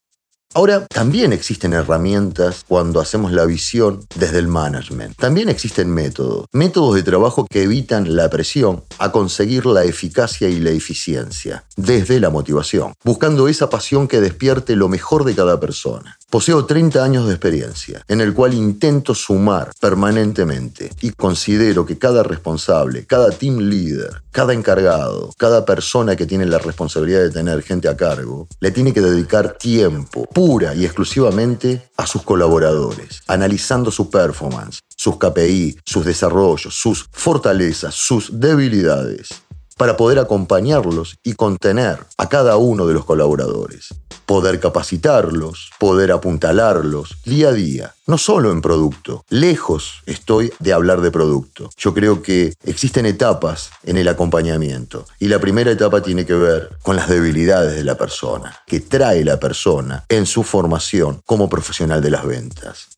Ahora, 0.53 0.87
también 0.87 1.33
existen 1.33 1.73
herramientas 1.73 2.63
cuando 2.67 2.99
hacemos 2.99 3.31
la 3.31 3.45
visión 3.45 3.99
desde 4.15 4.39
el 4.39 4.47
management. 4.47 5.15
También 5.15 5.49
existen 5.49 5.93
métodos, 5.93 6.45
métodos 6.51 6.95
de 6.95 7.03
trabajo 7.03 7.45
que 7.47 7.63
evitan 7.63 8.15
la 8.15 8.29
presión 8.29 8.83
a 8.97 9.11
conseguir 9.11 9.65
la 9.67 9.83
eficacia 9.83 10.49
y 10.49 10.59
la 10.59 10.71
eficiencia 10.71 11.65
desde 11.75 12.19
la 12.19 12.31
motivación, 12.31 12.93
buscando 13.03 13.47
esa 13.47 13.69
pasión 13.69 14.07
que 14.07 14.21
despierte 14.21 14.75
lo 14.75 14.89
mejor 14.89 15.25
de 15.25 15.35
cada 15.35 15.59
persona. 15.59 16.17
Poseo 16.29 16.65
30 16.65 17.01
años 17.01 17.25
de 17.25 17.31
experiencia, 17.31 18.03
en 18.09 18.19
el 18.19 18.33
cual 18.33 18.53
intento 18.53 19.15
sumar 19.15 19.71
permanentemente 19.79 20.91
y 20.99 21.11
considero 21.11 21.85
que 21.85 21.97
cada 21.97 22.21
responsable, 22.21 23.05
cada 23.05 23.31
team 23.31 23.59
leader, 23.59 24.23
cada 24.31 24.53
encargado, 24.53 25.29
cada 25.37 25.63
persona 25.63 26.17
que 26.17 26.25
tiene 26.25 26.45
la 26.45 26.57
responsabilidad 26.57 27.21
de 27.21 27.29
tener 27.29 27.63
gente 27.63 27.87
a 27.87 27.95
cargo, 27.95 28.49
le 28.59 28.71
tiene 28.71 28.91
que 28.91 28.99
dedicar 28.99 29.57
tiempo 29.57 30.25
pura 30.25 30.75
y 30.75 30.83
exclusivamente 30.83 31.89
a 31.95 32.05
sus 32.05 32.23
colaboradores, 32.23 33.21
analizando 33.27 33.89
su 33.89 34.09
performance, 34.09 34.81
sus 34.97 35.15
KPI, 35.15 35.79
sus 35.85 36.03
desarrollos, 36.03 36.73
sus 36.73 37.07
fortalezas, 37.09 37.95
sus 37.95 38.37
debilidades 38.37 39.29
para 39.77 39.95
poder 39.95 40.19
acompañarlos 40.19 41.17
y 41.23 41.33
contener 41.33 41.99
a 42.17 42.27
cada 42.27 42.57
uno 42.57 42.85
de 42.85 42.95
los 42.95 43.05
colaboradores. 43.05 43.93
Poder 44.27 44.59
capacitarlos, 44.59 45.71
poder 45.79 46.11
apuntalarlos 46.11 47.17
día 47.23 47.47
a 47.47 47.53
día, 47.53 47.95
no 48.05 48.17
solo 48.17 48.51
en 48.51 48.61
producto. 48.61 49.23
Lejos 49.29 50.03
estoy 50.05 50.51
de 50.59 50.73
hablar 50.73 50.99
de 50.99 51.11
producto. 51.11 51.69
Yo 51.77 51.93
creo 51.93 52.21
que 52.21 52.53
existen 52.63 53.05
etapas 53.05 53.71
en 53.83 53.95
el 53.95 54.09
acompañamiento 54.09 55.05
y 55.17 55.29
la 55.29 55.39
primera 55.39 55.71
etapa 55.71 56.01
tiene 56.01 56.25
que 56.25 56.33
ver 56.33 56.69
con 56.83 56.97
las 56.97 57.07
debilidades 57.07 57.73
de 57.75 57.85
la 57.85 57.95
persona, 57.95 58.55
que 58.67 58.81
trae 58.81 59.23
la 59.23 59.39
persona 59.39 60.03
en 60.09 60.25
su 60.25 60.43
formación 60.43 61.21
como 61.25 61.47
profesional 61.47 62.01
de 62.01 62.11
las 62.11 62.25
ventas. 62.25 62.96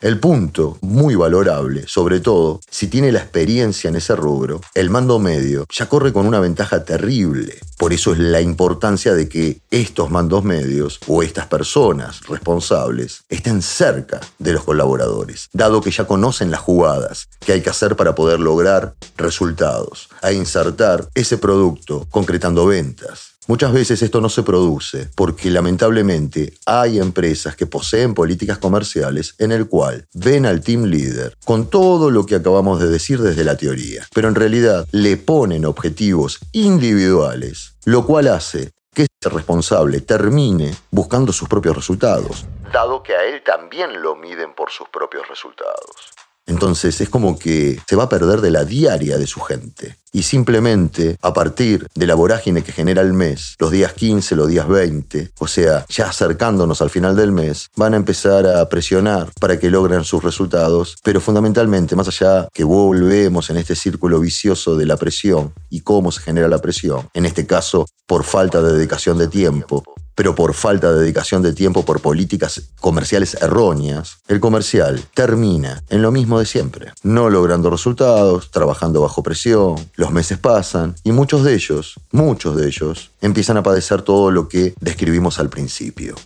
El 0.00 0.20
punto, 0.20 0.78
muy 0.80 1.16
valorable, 1.16 1.84
sobre 1.88 2.20
todo 2.20 2.60
si 2.70 2.86
tiene 2.86 3.10
la 3.10 3.18
experiencia 3.18 3.88
en 3.88 3.96
ese 3.96 4.14
rubro, 4.14 4.60
el 4.74 4.90
mando 4.90 5.18
medio 5.18 5.66
ya 5.72 5.88
corre 5.88 6.12
con 6.12 6.24
una 6.24 6.38
ventaja 6.38 6.84
terrible. 6.84 7.58
Por 7.76 7.92
eso 7.92 8.12
es 8.12 8.20
la 8.20 8.40
importancia 8.40 9.12
de 9.14 9.28
que 9.28 9.60
estos 9.72 10.08
mandos 10.08 10.44
medios 10.44 11.00
o 11.08 11.24
estas 11.24 11.48
personas 11.48 12.20
responsables 12.28 13.24
estén 13.28 13.60
cerca 13.60 14.20
de 14.38 14.52
los 14.52 14.62
colaboradores, 14.62 15.48
dado 15.52 15.80
que 15.80 15.90
ya 15.90 16.06
conocen 16.06 16.52
las 16.52 16.60
jugadas 16.60 17.28
que 17.40 17.54
hay 17.54 17.62
que 17.62 17.70
hacer 17.70 17.96
para 17.96 18.14
poder 18.14 18.38
lograr 18.38 18.94
resultados, 19.16 20.10
a 20.22 20.30
insertar 20.30 21.08
ese 21.16 21.38
producto 21.38 22.06
concretando 22.08 22.66
ventas. 22.66 23.37
Muchas 23.48 23.72
veces 23.72 24.02
esto 24.02 24.20
no 24.20 24.28
se 24.28 24.42
produce 24.42 25.08
porque 25.16 25.50
lamentablemente 25.50 26.52
hay 26.66 26.98
empresas 26.98 27.56
que 27.56 27.64
poseen 27.64 28.12
políticas 28.12 28.58
comerciales 28.58 29.34
en 29.38 29.52
el 29.52 29.68
cual 29.68 30.06
ven 30.12 30.44
al 30.44 30.60
team 30.60 30.84
leader 30.84 31.34
con 31.46 31.70
todo 31.70 32.10
lo 32.10 32.26
que 32.26 32.34
acabamos 32.34 32.78
de 32.78 32.88
decir 32.88 33.22
desde 33.22 33.44
la 33.44 33.56
teoría, 33.56 34.06
pero 34.14 34.28
en 34.28 34.34
realidad 34.34 34.86
le 34.92 35.16
ponen 35.16 35.64
objetivos 35.64 36.40
individuales, 36.52 37.74
lo 37.86 38.04
cual 38.04 38.28
hace 38.28 38.72
que 38.92 39.04
ese 39.04 39.34
responsable 39.34 40.02
termine 40.02 40.74
buscando 40.90 41.32
sus 41.32 41.48
propios 41.48 41.74
resultados, 41.74 42.44
dado 42.70 43.02
que 43.02 43.14
a 43.14 43.24
él 43.24 43.42
también 43.42 44.02
lo 44.02 44.14
miden 44.14 44.54
por 44.54 44.70
sus 44.70 44.90
propios 44.90 45.26
resultados. 45.26 46.17
Entonces 46.48 47.00
es 47.00 47.08
como 47.08 47.38
que 47.38 47.78
se 47.86 47.94
va 47.94 48.04
a 48.04 48.08
perder 48.08 48.40
de 48.40 48.50
la 48.50 48.64
diaria 48.64 49.18
de 49.18 49.26
su 49.26 49.40
gente. 49.40 49.96
Y 50.12 50.22
simplemente 50.22 51.18
a 51.20 51.34
partir 51.34 51.86
de 51.94 52.06
la 52.06 52.14
vorágine 52.14 52.62
que 52.62 52.72
genera 52.72 53.02
el 53.02 53.12
mes, 53.12 53.54
los 53.58 53.70
días 53.70 53.92
15, 53.92 54.34
los 54.34 54.48
días 54.48 54.66
20, 54.66 55.32
o 55.38 55.46
sea, 55.46 55.84
ya 55.88 56.08
acercándonos 56.08 56.80
al 56.80 56.88
final 56.88 57.14
del 57.14 57.30
mes, 57.30 57.68
van 57.76 57.92
a 57.92 57.98
empezar 57.98 58.46
a 58.46 58.66
presionar 58.70 59.30
para 59.38 59.58
que 59.58 59.70
logren 59.70 60.04
sus 60.04 60.24
resultados, 60.24 60.96
pero 61.04 61.20
fundamentalmente, 61.20 61.94
más 61.94 62.08
allá 62.08 62.48
que 62.54 62.64
volvemos 62.64 63.50
en 63.50 63.58
este 63.58 63.76
círculo 63.76 64.18
vicioso 64.18 64.76
de 64.76 64.86
la 64.86 64.96
presión 64.96 65.52
y 65.68 65.80
cómo 65.82 66.10
se 66.10 66.22
genera 66.22 66.48
la 66.48 66.58
presión, 66.58 67.08
en 67.12 67.26
este 67.26 67.46
caso 67.46 67.86
por 68.06 68.24
falta 68.24 68.62
de 68.62 68.72
dedicación 68.72 69.18
de 69.18 69.28
tiempo, 69.28 69.84
pero 70.18 70.34
por 70.34 70.52
falta 70.52 70.92
de 70.92 70.98
dedicación 70.98 71.42
de 71.42 71.52
tiempo 71.52 71.84
por 71.84 72.00
políticas 72.00 72.70
comerciales 72.80 73.34
erróneas, 73.40 74.18
el 74.26 74.40
comercial 74.40 75.00
termina 75.14 75.84
en 75.90 76.02
lo 76.02 76.10
mismo 76.10 76.40
de 76.40 76.44
siempre, 76.44 76.92
no 77.04 77.30
logrando 77.30 77.70
resultados, 77.70 78.50
trabajando 78.50 79.00
bajo 79.00 79.22
presión, 79.22 79.76
los 79.94 80.10
meses 80.10 80.36
pasan 80.36 80.96
y 81.04 81.12
muchos 81.12 81.44
de 81.44 81.54
ellos, 81.54 81.94
muchos 82.10 82.56
de 82.56 82.66
ellos, 82.66 83.12
empiezan 83.20 83.58
a 83.58 83.62
padecer 83.62 84.02
todo 84.02 84.32
lo 84.32 84.48
que 84.48 84.74
describimos 84.80 85.38
al 85.38 85.50
principio. 85.50 86.16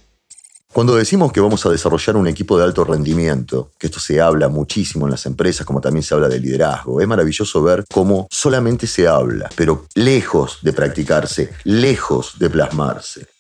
Cuando 0.72 0.96
decimos 0.96 1.30
que 1.30 1.42
vamos 1.42 1.66
a 1.66 1.68
desarrollar 1.68 2.16
un 2.16 2.28
equipo 2.28 2.56
de 2.56 2.64
alto 2.64 2.84
rendimiento, 2.84 3.72
que 3.78 3.88
esto 3.88 4.00
se 4.00 4.22
habla 4.22 4.48
muchísimo 4.48 5.06
en 5.06 5.10
las 5.10 5.26
empresas, 5.26 5.66
como 5.66 5.82
también 5.82 6.02
se 6.02 6.14
habla 6.14 6.30
de 6.30 6.40
liderazgo, 6.40 7.02
es 7.02 7.06
maravilloso 7.06 7.62
ver 7.62 7.84
cómo 7.92 8.26
solamente 8.30 8.86
se 8.86 9.06
habla, 9.06 9.50
pero 9.54 9.84
lejos 9.94 10.60
de 10.62 10.72
practicarse, 10.72 11.52
lejos 11.64 12.38
de 12.38 12.48
plasmarse. 12.48 13.31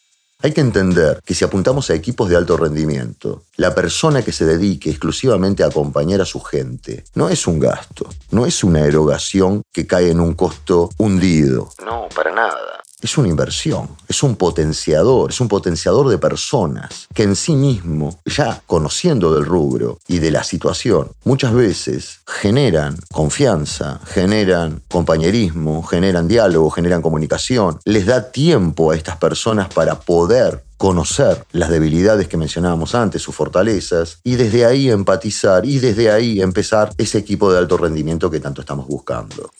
Hay 0.44 0.52
que 0.52 0.60
entender 0.60 1.20
que 1.24 1.34
si 1.34 1.44
apuntamos 1.44 1.88
a 1.88 1.94
equipos 1.94 2.28
de 2.28 2.36
alto 2.36 2.56
rendimiento, 2.56 3.44
la 3.56 3.74
persona 3.74 4.22
que 4.22 4.32
se 4.32 4.44
dedique 4.44 4.90
exclusivamente 4.90 5.62
a 5.62 5.66
acompañar 5.66 6.20
a 6.20 6.24
su 6.24 6.40
gente 6.40 7.04
no 7.14 7.28
es 7.28 7.46
un 7.46 7.60
gasto, 7.60 8.08
no 8.32 8.44
es 8.44 8.64
una 8.64 8.80
erogación 8.84 9.62
que 9.72 9.86
cae 9.86 10.10
en 10.10 10.18
un 10.18 10.34
costo 10.34 10.90
hundido. 10.98 11.70
No, 11.84 12.08
para 12.12 12.32
nada 12.32 12.81
es 13.02 13.18
una 13.18 13.28
inversión, 13.28 13.88
es 14.08 14.22
un 14.22 14.36
potenciador, 14.36 15.30
es 15.30 15.40
un 15.40 15.48
potenciador 15.48 16.08
de 16.08 16.18
personas 16.18 17.08
que 17.12 17.24
en 17.24 17.36
sí 17.36 17.54
mismo, 17.54 18.18
ya 18.24 18.62
conociendo 18.66 19.34
del 19.34 19.44
rubro 19.44 19.98
y 20.06 20.20
de 20.20 20.30
la 20.30 20.44
situación, 20.44 21.10
muchas 21.24 21.52
veces 21.52 22.20
generan 22.26 22.96
confianza, 23.10 24.00
generan 24.06 24.82
compañerismo, 24.88 25.82
generan 25.82 26.28
diálogo, 26.28 26.70
generan 26.70 27.02
comunicación, 27.02 27.78
les 27.84 28.06
da 28.06 28.30
tiempo 28.30 28.90
a 28.90 28.96
estas 28.96 29.16
personas 29.16 29.68
para 29.68 30.00
poder 30.00 30.62
conocer 30.76 31.44
las 31.52 31.70
debilidades 31.70 32.26
que 32.26 32.36
mencionábamos 32.36 32.96
antes, 32.96 33.22
sus 33.22 33.36
fortalezas, 33.36 34.18
y 34.24 34.34
desde 34.34 34.64
ahí 34.64 34.90
empatizar 34.90 35.64
y 35.64 35.78
desde 35.78 36.10
ahí 36.10 36.40
empezar 36.40 36.92
ese 36.98 37.18
equipo 37.18 37.52
de 37.52 37.58
alto 37.58 37.76
rendimiento 37.76 38.28
que 38.28 38.40
tanto 38.40 38.62
estamos 38.62 38.88
buscando. 38.88 39.50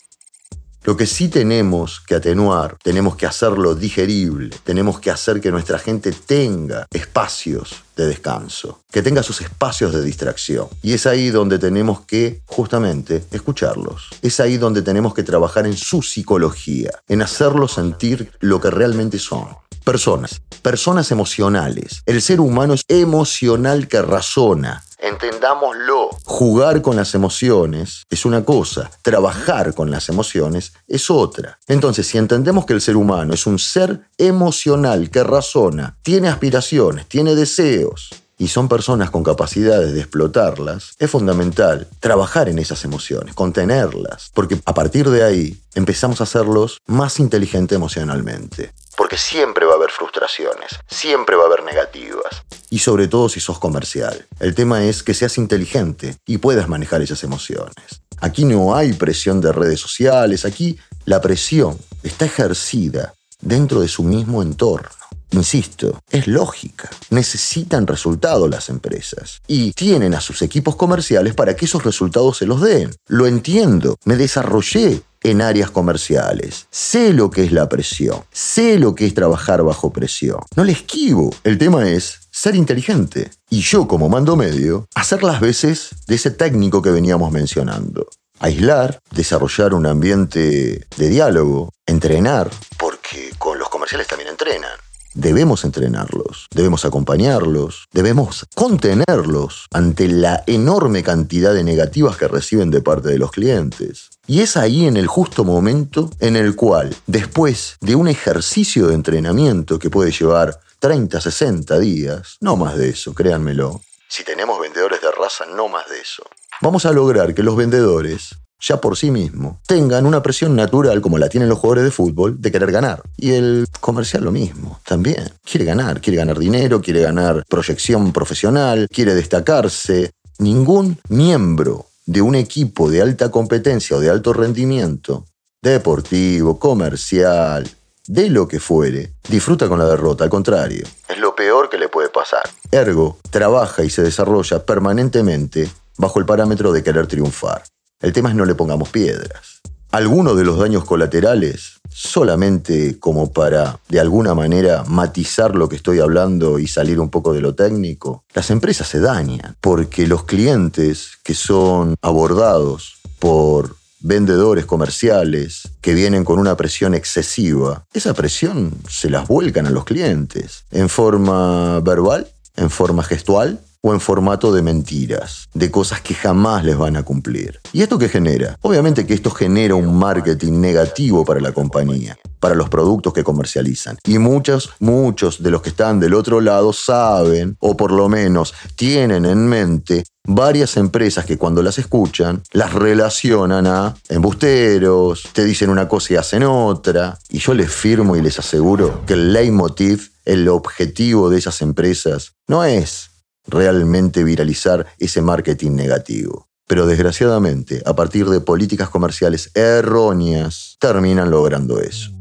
Lo 0.85 0.97
que 0.97 1.05
sí 1.05 1.29
tenemos 1.29 2.01
que 2.01 2.15
atenuar, 2.15 2.75
tenemos 2.83 3.15
que 3.15 3.25
hacerlo 3.25 3.73
digerible, 3.73 4.53
tenemos 4.65 4.99
que 4.99 5.11
hacer 5.11 5.39
que 5.39 5.49
nuestra 5.49 5.79
gente 5.79 6.11
tenga 6.11 6.87
espacios 6.91 7.83
de 7.95 8.07
descanso, 8.07 8.81
que 8.91 9.01
tenga 9.01 9.23
sus 9.23 9.39
espacios 9.39 9.93
de 9.93 10.03
distracción. 10.03 10.67
Y 10.81 10.91
es 10.91 11.05
ahí 11.05 11.29
donde 11.29 11.57
tenemos 11.57 12.01
que 12.01 12.41
justamente 12.45 13.23
escucharlos. 13.31 14.09
Es 14.21 14.41
ahí 14.41 14.57
donde 14.57 14.81
tenemos 14.81 15.13
que 15.13 15.23
trabajar 15.23 15.65
en 15.67 15.77
su 15.77 16.01
psicología, 16.01 16.91
en 17.07 17.21
hacerlos 17.21 17.75
sentir 17.75 18.33
lo 18.41 18.59
que 18.59 18.69
realmente 18.69 19.19
son. 19.19 19.47
Personas, 19.85 20.41
personas 20.61 21.11
emocionales. 21.11 22.03
El 22.05 22.21
ser 22.21 22.41
humano 22.41 22.73
es 22.73 22.83
emocional 22.89 23.87
que 23.87 24.01
razona, 24.01 24.83
Entendámoslo. 25.03 26.11
Jugar 26.23 26.81
con 26.81 26.95
las 26.95 27.13
emociones 27.13 28.05
es 28.09 28.23
una 28.23 28.45
cosa, 28.45 28.89
trabajar 29.01 29.73
con 29.73 29.91
las 29.91 30.07
emociones 30.07 30.71
es 30.87 31.11
otra. 31.11 31.59
Entonces, 31.67 32.07
si 32.07 32.17
entendemos 32.17 32.65
que 32.65 32.71
el 32.71 32.79
ser 32.79 32.95
humano 32.95 33.33
es 33.33 33.45
un 33.45 33.59
ser 33.59 34.07
emocional 34.17 35.09
que 35.09 35.25
razona, 35.25 35.97
tiene 36.03 36.29
aspiraciones, 36.29 37.05
tiene 37.07 37.35
deseos, 37.35 38.11
y 38.37 38.47
son 38.47 38.67
personas 38.67 39.09
con 39.09 39.23
capacidades 39.23 39.93
de 39.93 39.99
explotarlas, 39.99 40.95
es 40.99 41.09
fundamental 41.09 41.87
trabajar 41.99 42.49
en 42.49 42.59
esas 42.59 42.83
emociones, 42.83 43.33
contenerlas, 43.35 44.31
porque 44.33 44.59
a 44.65 44.73
partir 44.73 45.09
de 45.09 45.23
ahí 45.23 45.61
empezamos 45.75 46.21
a 46.21 46.25
hacerlos 46.25 46.79
más 46.85 47.19
inteligentes 47.19 47.75
emocionalmente. 47.75 48.71
Porque 48.95 49.17
siempre 49.17 49.65
va 49.65 49.73
a 49.73 49.75
haber 49.75 49.91
frustraciones, 49.91 50.79
siempre 50.87 51.35
va 51.35 51.43
a 51.43 51.47
haber 51.47 51.63
negativas. 51.63 52.43
Y 52.69 52.79
sobre 52.79 53.07
todo 53.07 53.29
si 53.29 53.39
sos 53.39 53.59
comercial. 53.59 54.25
El 54.39 54.55
tema 54.55 54.83
es 54.83 55.03
que 55.03 55.13
seas 55.13 55.37
inteligente 55.37 56.17
y 56.25 56.37
puedas 56.37 56.67
manejar 56.67 57.01
esas 57.01 57.23
emociones. 57.23 58.01
Aquí 58.19 58.45
no 58.45 58.75
hay 58.75 58.93
presión 58.93 59.41
de 59.41 59.51
redes 59.51 59.79
sociales, 59.79 60.45
aquí 60.45 60.77
la 61.05 61.21
presión 61.21 61.77
está 62.03 62.25
ejercida 62.25 63.13
dentro 63.41 63.81
de 63.81 63.87
su 63.87 64.03
mismo 64.03 64.41
entorno. 64.41 64.89
Insisto, 65.33 65.99
es 66.11 66.27
lógica. 66.27 66.89
Necesitan 67.09 67.87
resultados 67.87 68.49
las 68.49 68.69
empresas 68.69 69.41
y 69.47 69.71
tienen 69.73 70.13
a 70.13 70.21
sus 70.21 70.43
equipos 70.43 70.75
comerciales 70.75 71.33
para 71.33 71.55
que 71.55 71.65
esos 71.65 71.83
resultados 71.83 72.37
se 72.37 72.45
los 72.45 72.61
den. 72.61 72.91
Lo 73.07 73.25
entiendo, 73.25 73.97
me 74.05 74.15
desarrollé 74.15 75.01
en 75.23 75.41
áreas 75.41 75.71
comerciales. 75.71 76.67
Sé 76.69 77.13
lo 77.13 77.31
que 77.31 77.43
es 77.43 77.51
la 77.51 77.69
presión, 77.69 78.23
sé 78.31 78.77
lo 78.79 78.95
que 78.95 79.05
es 79.05 79.13
trabajar 79.13 79.63
bajo 79.63 79.91
presión. 79.91 80.39
No 80.55 80.63
le 80.63 80.73
esquivo. 80.73 81.33
El 81.43 81.57
tema 81.57 81.89
es 81.89 82.19
ser 82.31 82.55
inteligente. 82.55 83.31
Y 83.49 83.61
yo 83.61 83.87
como 83.87 84.09
mando 84.09 84.35
medio, 84.35 84.87
hacer 84.95 85.23
las 85.23 85.39
veces 85.39 85.89
de 86.07 86.15
ese 86.15 86.31
técnico 86.31 86.81
que 86.81 86.91
veníamos 86.91 87.31
mencionando. 87.31 88.07
Aislar, 88.39 88.99
desarrollar 89.11 89.73
un 89.73 89.85
ambiente 89.85 90.85
de 90.97 91.09
diálogo, 91.09 91.71
entrenar, 91.85 92.49
porque 92.77 93.31
con 93.37 93.57
los 93.57 93.69
comerciales 93.69 94.07
también 94.07 94.29
entrenan 94.29 94.82
debemos 95.13 95.63
entrenarlos, 95.63 96.47
debemos 96.51 96.85
acompañarlos, 96.85 97.87
debemos 97.91 98.45
contenerlos 98.55 99.67
ante 99.71 100.07
la 100.07 100.43
enorme 100.47 101.03
cantidad 101.03 101.53
de 101.53 101.63
negativas 101.63 102.17
que 102.17 102.27
reciben 102.27 102.71
de 102.71 102.81
parte 102.81 103.09
de 103.09 103.19
los 103.19 103.31
clientes. 103.31 104.09
Y 104.25 104.41
es 104.41 104.55
ahí 104.55 104.85
en 104.85 104.97
el 104.97 105.07
justo 105.07 105.43
momento 105.43 106.09
en 106.19 106.35
el 106.35 106.55
cual, 106.55 106.95
después 107.07 107.77
de 107.81 107.95
un 107.95 108.07
ejercicio 108.07 108.87
de 108.87 108.95
entrenamiento 108.95 109.79
que 109.79 109.89
puede 109.89 110.11
llevar 110.11 110.59
30, 110.79 111.19
60 111.19 111.79
días, 111.79 112.37
no 112.41 112.55
más 112.55 112.77
de 112.77 112.89
eso, 112.89 113.13
créanmelo, 113.13 113.81
si 114.07 114.23
tenemos 114.23 114.59
vendedores 114.59 115.01
de 115.01 115.11
raza, 115.11 115.45
no 115.45 115.67
más 115.67 115.89
de 115.89 115.99
eso, 115.99 116.23
vamos 116.61 116.85
a 116.85 116.91
lograr 116.91 117.33
que 117.33 117.41
los 117.41 117.55
vendedores 117.55 118.35
ya 118.63 118.79
por 118.79 118.95
sí 118.95 119.11
mismo, 119.11 119.59
tengan 119.67 120.05
una 120.05 120.23
presión 120.23 120.55
natural 120.55 121.01
como 121.01 121.17
la 121.17 121.27
tienen 121.27 121.49
los 121.49 121.59
jugadores 121.59 121.83
de 121.83 121.91
fútbol 121.91 122.41
de 122.41 122.51
querer 122.51 122.71
ganar. 122.71 123.03
Y 123.17 123.31
el 123.31 123.67
comercial 123.81 124.23
lo 124.23 124.31
mismo, 124.31 124.79
también. 124.85 125.31
Quiere 125.43 125.65
ganar, 125.65 125.99
quiere 125.99 126.17
ganar 126.17 126.39
dinero, 126.39 126.81
quiere 126.81 127.01
ganar 127.01 127.43
proyección 127.49 128.13
profesional, 128.13 128.87
quiere 128.89 129.13
destacarse. 129.15 130.11
Ningún 130.39 130.97
miembro 131.09 131.87
de 132.05 132.21
un 132.21 132.35
equipo 132.35 132.89
de 132.89 133.01
alta 133.01 133.29
competencia 133.29 133.97
o 133.97 133.99
de 133.99 134.09
alto 134.09 134.33
rendimiento, 134.33 135.25
deportivo, 135.61 136.57
comercial, 136.57 137.69
de 138.07 138.29
lo 138.29 138.47
que 138.47 138.59
fuere, 138.59 139.13
disfruta 139.29 139.67
con 139.67 139.79
la 139.79 139.85
derrota, 139.85 140.23
al 140.23 140.29
contrario. 140.29 140.85
Es 141.07 141.17
lo 141.17 141.35
peor 141.35 141.69
que 141.69 141.77
le 141.77 141.87
puede 141.87 142.09
pasar. 142.09 142.43
Ergo, 142.71 143.17
trabaja 143.29 143.83
y 143.83 143.89
se 143.89 144.01
desarrolla 144.01 144.65
permanentemente 144.65 145.69
bajo 145.97 146.19
el 146.19 146.25
parámetro 146.25 146.73
de 146.73 146.83
querer 146.83 147.07
triunfar. 147.07 147.63
El 148.03 148.11
tema 148.11 148.29
es 148.29 148.35
no 148.35 148.43
le 148.43 148.53
pongamos 148.53 148.89
piedras. 148.89 149.61
Algunos 149.91 150.35
de 150.35 150.43
los 150.43 150.59
daños 150.59 150.83
colaterales, 150.83 151.79
solamente 151.87 152.99
como 152.99 153.31
para 153.31 153.79
de 153.87 154.01
alguna 154.01 154.33
manera 154.33 154.83
matizar 154.85 155.55
lo 155.55 155.69
que 155.69 155.77
estoy 155.77 156.01
hablando 156.01 156.59
y 156.59 156.67
salir 156.67 156.99
un 156.99 157.09
poco 157.09 157.31
de 157.31 157.39
lo 157.39 157.55
técnico, 157.55 158.25
las 158.33 158.51
empresas 158.51 158.89
se 158.89 158.99
dañan 158.99 159.55
porque 159.61 160.05
los 160.05 160.25
clientes 160.25 161.11
que 161.23 161.33
son 161.33 161.95
abordados 162.01 162.95
por 163.19 163.77
vendedores 164.01 164.65
comerciales 164.65 165.69
que 165.79 165.93
vienen 165.93 166.25
con 166.25 166.39
una 166.39 166.57
presión 166.57 166.93
excesiva, 166.93 167.85
esa 167.93 168.13
presión 168.13 168.73
se 168.89 169.09
las 169.09 169.29
vuelcan 169.29 169.65
a 169.65 169.69
los 169.69 169.85
clientes 169.85 170.65
en 170.71 170.89
forma 170.89 171.79
verbal, 171.79 172.27
en 172.57 172.69
forma 172.69 173.01
gestual 173.03 173.61
o 173.85 173.93
en 173.93 173.99
formato 173.99 174.53
de 174.53 174.61
mentiras, 174.61 175.49
de 175.53 175.69
cosas 175.69 175.99
que 175.99 176.13
jamás 176.13 176.63
les 176.63 176.77
van 176.77 176.95
a 176.95 177.03
cumplir. 177.03 177.59
¿Y 177.73 177.81
esto 177.81 177.99
qué 177.99 178.07
genera? 178.07 178.57
Obviamente 178.61 179.05
que 179.05 179.13
esto 179.13 179.29
genera 179.29 179.75
un 179.75 179.99
marketing 179.99 180.61
negativo 180.61 181.25
para 181.25 181.41
la 181.41 181.51
compañía, 181.51 182.17
para 182.39 182.55
los 182.55 182.69
productos 182.69 183.11
que 183.11 183.25
comercializan. 183.25 183.97
Y 184.05 184.19
muchos, 184.19 184.71
muchos 184.79 185.43
de 185.43 185.51
los 185.51 185.61
que 185.61 185.69
están 185.69 185.99
del 185.99 186.13
otro 186.13 186.39
lado 186.39 186.71
saben, 186.71 187.57
o 187.59 187.75
por 187.75 187.91
lo 187.91 188.07
menos 188.07 188.53
tienen 188.77 189.25
en 189.25 189.47
mente, 189.49 190.05
varias 190.25 190.77
empresas 190.77 191.25
que 191.25 191.37
cuando 191.37 191.61
las 191.61 191.77
escuchan 191.77 192.41
las 192.53 192.71
relacionan 192.71 193.67
a 193.67 193.95
embusteros, 194.07 195.23
te 195.33 195.43
dicen 195.43 195.69
una 195.69 195.89
cosa 195.89 196.13
y 196.13 196.15
hacen 196.15 196.43
otra. 196.43 197.19
Y 197.27 197.39
yo 197.39 197.53
les 197.53 197.69
firmo 197.69 198.15
y 198.15 198.21
les 198.21 198.39
aseguro 198.39 199.05
que 199.05 199.15
el 199.15 199.33
leitmotiv, 199.33 200.11
el 200.23 200.47
objetivo 200.47 201.29
de 201.29 201.39
esas 201.39 201.61
empresas, 201.61 202.31
no 202.47 202.63
es 202.63 203.09
realmente 203.47 204.23
viralizar 204.23 204.87
ese 204.99 205.21
marketing 205.21 205.71
negativo. 205.71 206.47
Pero 206.67 206.85
desgraciadamente, 206.87 207.81
a 207.85 207.95
partir 207.95 208.27
de 208.27 208.39
políticas 208.39 208.89
comerciales 208.89 209.51
erróneas, 209.53 210.77
terminan 210.79 211.29
logrando 211.29 211.79
eso. 211.81 212.11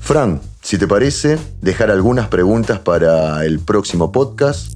Fran, 0.00 0.40
si 0.60 0.76
te 0.76 0.86
parece, 0.86 1.38
dejar 1.62 1.90
algunas 1.90 2.28
preguntas 2.28 2.78
para 2.80 3.44
el 3.46 3.60
próximo 3.60 4.12
podcast. 4.12 4.66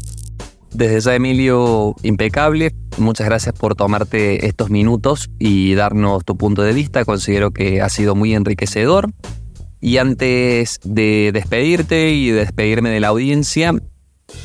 Desde 0.72 1.00
ya, 1.00 1.14
Emilio, 1.14 1.96
impecable. 2.02 2.74
Muchas 2.98 3.26
gracias 3.26 3.54
por 3.54 3.74
tomarte 3.74 4.46
estos 4.46 4.70
minutos 4.70 5.30
y 5.38 5.74
darnos 5.74 6.24
tu 6.24 6.36
punto 6.36 6.62
de 6.62 6.72
vista. 6.72 7.04
Considero 7.04 7.50
que 7.50 7.82
ha 7.82 7.88
sido 7.88 8.14
muy 8.14 8.34
enriquecedor. 8.34 9.10
Y 9.80 9.98
antes 9.98 10.80
de 10.82 11.30
despedirte 11.32 12.10
y 12.10 12.30
despedirme 12.30 12.90
de 12.90 13.00
la 13.00 13.08
audiencia, 13.08 13.74